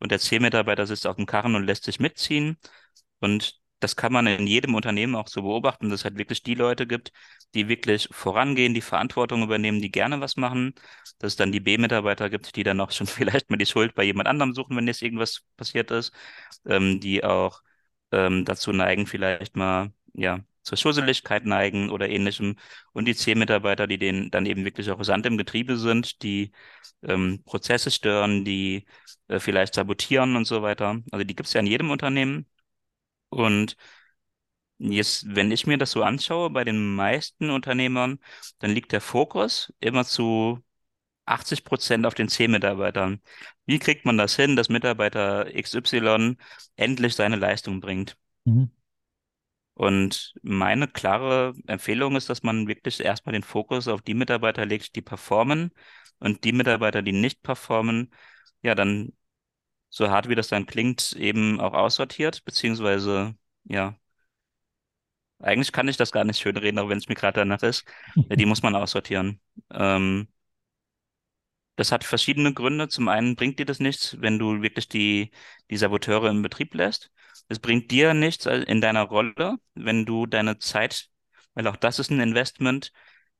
[0.00, 2.56] Und der C-Mitarbeiter sitzt auf dem Karren und lässt sich mitziehen.
[3.20, 6.54] Und das kann man in jedem Unternehmen auch so beobachten, dass es halt wirklich die
[6.54, 7.12] Leute gibt,
[7.54, 10.74] die wirklich vorangehen, die Verantwortung übernehmen, die gerne was machen.
[11.18, 14.04] Dass es dann die B-Mitarbeiter gibt, die dann auch schon vielleicht mal die Schuld bei
[14.04, 16.12] jemand anderem suchen, wenn jetzt irgendwas passiert ist,
[16.66, 17.62] ähm, die auch
[18.12, 22.56] ähm, dazu neigen, vielleicht mal, ja, zur Schusseligkeit neigen oder ähnlichem.
[22.92, 26.52] Und die C-Mitarbeiter, die denen dann eben wirklich auch Sand im Getriebe sind, die
[27.02, 28.86] ähm, Prozesse stören, die
[29.28, 31.00] äh, vielleicht sabotieren und so weiter.
[31.12, 32.46] Also die gibt es ja in jedem Unternehmen.
[33.28, 33.76] Und
[34.78, 38.18] jetzt, wenn ich mir das so anschaue, bei den meisten Unternehmern,
[38.58, 40.62] dann liegt der Fokus immer zu
[41.26, 43.20] 80 Prozent auf den C-Mitarbeitern.
[43.66, 46.36] Wie kriegt man das hin, dass Mitarbeiter XY
[46.76, 48.16] endlich seine Leistung bringt?
[48.44, 48.70] Mhm.
[49.74, 54.96] Und meine klare Empfehlung ist, dass man wirklich erstmal den Fokus auf die Mitarbeiter legt,
[54.96, 55.70] die performen
[56.18, 58.10] und die Mitarbeiter, die nicht performen,
[58.62, 59.12] ja, dann
[59.90, 63.96] so hart wie das dann klingt, eben auch aussortiert, beziehungsweise, ja,
[65.38, 67.84] eigentlich kann ich das gar nicht schön reden, aber wenn es mir gerade danach ist,
[68.30, 69.40] die muss man aussortieren.
[69.70, 70.28] Ähm,
[71.76, 72.88] das hat verschiedene Gründe.
[72.88, 75.30] Zum einen bringt dir das nichts, wenn du wirklich die,
[75.70, 77.10] die Saboteure im Betrieb lässt.
[77.48, 81.08] Es bringt dir nichts in deiner Rolle, wenn du deine Zeit,
[81.54, 82.92] weil auch das ist ein Investment,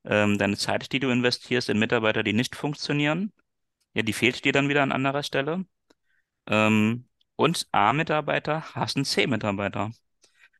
[0.04, 3.32] ähm, deine Zeit, die du investierst in Mitarbeiter, die nicht funktionieren,
[3.94, 5.66] ja, die fehlt dir dann wieder an anderer Stelle.
[6.48, 9.90] Ähm, und A-Mitarbeiter hassen C-Mitarbeiter.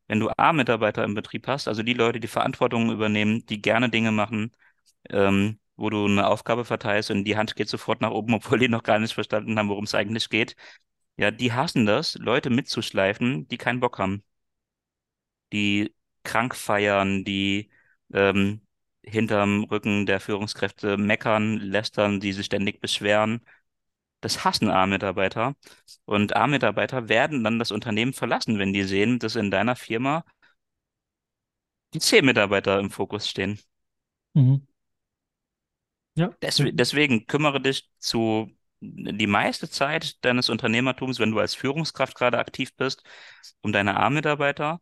[0.07, 4.11] Wenn du A-Mitarbeiter im Betrieb hast, also die Leute, die Verantwortung übernehmen, die gerne Dinge
[4.11, 4.51] machen,
[5.09, 8.69] ähm, wo du eine Aufgabe verteilst und die Hand geht sofort nach oben, obwohl die
[8.69, 10.55] noch gar nicht verstanden haben, worum es eigentlich geht.
[11.17, 14.23] Ja, die hassen das, Leute mitzuschleifen, die keinen Bock haben.
[15.53, 17.69] Die krank feiern, die
[18.13, 18.61] ähm,
[19.03, 23.41] hinterm Rücken der Führungskräfte meckern, lästern, die sich ständig beschweren.
[24.21, 25.55] Das hassen A-Mitarbeiter.
[26.05, 30.25] Und A-Mitarbeiter werden dann das Unternehmen verlassen, wenn die sehen, dass in deiner Firma
[31.93, 33.59] die C-Mitarbeiter im Fokus stehen.
[34.33, 34.67] Mhm.
[36.15, 36.33] Ja.
[36.41, 42.37] Deswegen, deswegen kümmere dich zu die meiste Zeit deines Unternehmertums, wenn du als Führungskraft gerade
[42.39, 43.03] aktiv bist,
[43.61, 44.81] um deine A-Mitarbeiter,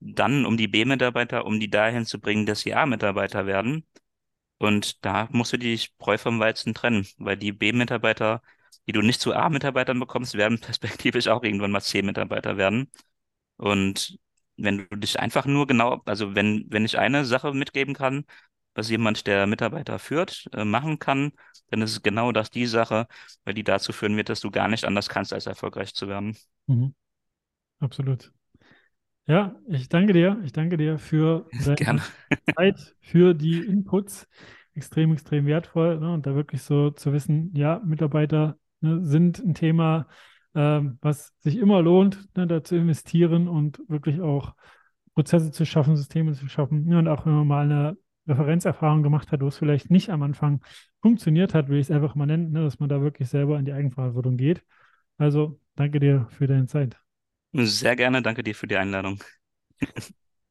[0.00, 3.86] dann um die B-Mitarbeiter, um die dahin zu bringen, dass sie A-Mitarbeiter werden.
[4.58, 8.42] Und da musst du die Spreu vom Weizen trennen, weil die B-Mitarbeiter,
[8.86, 12.90] die du nicht zu A-Mitarbeitern bekommst, werden perspektivisch auch irgendwann mal C-Mitarbeiter werden.
[13.56, 14.18] Und
[14.56, 18.24] wenn du dich einfach nur genau, also wenn, wenn ich eine Sache mitgeben kann,
[18.74, 21.32] was jemand, der Mitarbeiter führt, äh, machen kann,
[21.68, 23.06] dann ist es genau das die Sache,
[23.44, 26.36] weil die dazu führen wird, dass du gar nicht anders kannst, als erfolgreich zu werden.
[26.66, 26.94] Mhm.
[27.80, 28.32] Absolut.
[29.26, 30.40] Ja, ich danke dir.
[30.44, 32.02] Ich danke dir für deine Gerne.
[32.56, 34.28] Zeit, für die Inputs.
[34.74, 36.00] Extrem, extrem wertvoll.
[36.00, 36.12] Ne?
[36.12, 40.06] Und da wirklich so zu wissen, ja, Mitarbeiter ne, sind ein Thema,
[40.54, 44.54] ähm, was sich immer lohnt, ne, da zu investieren und wirklich auch
[45.14, 46.88] Prozesse zu schaffen, Systeme zu schaffen.
[46.90, 50.22] Ja, und auch wenn man mal eine Referenzerfahrung gemacht hat, wo es vielleicht nicht am
[50.22, 50.62] Anfang
[51.00, 53.64] funktioniert hat, will ich es einfach mal nennen, ne, dass man da wirklich selber in
[53.64, 54.62] die Eigenverantwortung geht.
[55.18, 56.96] Also danke dir für deine Zeit.
[57.52, 59.22] Sehr gerne, danke dir für die Einladung.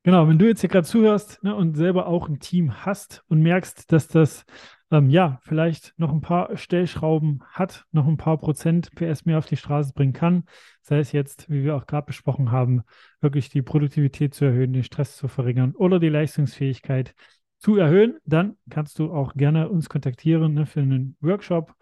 [0.04, 3.42] Genau, wenn du jetzt hier gerade zuhörst ne, und selber auch ein Team hast und
[3.42, 4.46] merkst, dass das
[4.92, 9.46] ähm, ja vielleicht noch ein paar Stellschrauben hat, noch ein paar Prozent PS mehr auf
[9.46, 10.44] die Straße bringen kann,
[10.82, 12.84] sei es jetzt, wie wir auch gerade besprochen haben,
[13.22, 17.16] wirklich die Produktivität zu erhöhen, den Stress zu verringern oder die Leistungsfähigkeit
[17.60, 21.76] zu erhöhen, dann kannst du auch gerne uns kontaktieren ne, für einen Workshop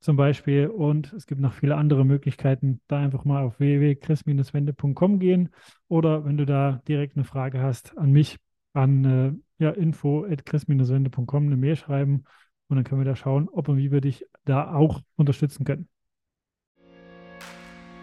[0.00, 0.68] zum Beispiel.
[0.68, 2.80] Und es gibt noch viele andere Möglichkeiten.
[2.88, 5.50] Da einfach mal auf www.chris-wende.com gehen
[5.88, 8.38] oder wenn du da direkt eine Frage hast an mich,
[8.72, 12.24] an äh, ja, info.chris-wende.com eine Mail schreiben
[12.68, 15.88] und dann können wir da schauen, ob und wie wir dich da auch unterstützen können.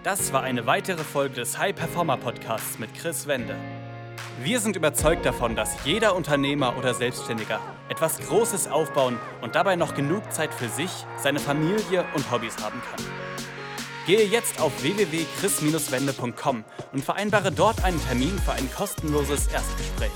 [0.03, 3.55] Das war eine weitere Folge des High Performer Podcasts mit Chris Wende.
[4.41, 9.95] Wir sind überzeugt davon, dass jeder Unternehmer oder Selbstständiger etwas Großes aufbauen und dabei noch
[9.95, 13.05] genug Zeit für sich, seine Familie und Hobbys haben kann.
[14.05, 20.11] Gehe jetzt auf www.chris-wende.com und vereinbare dort einen Termin für ein kostenloses Erstgespräch.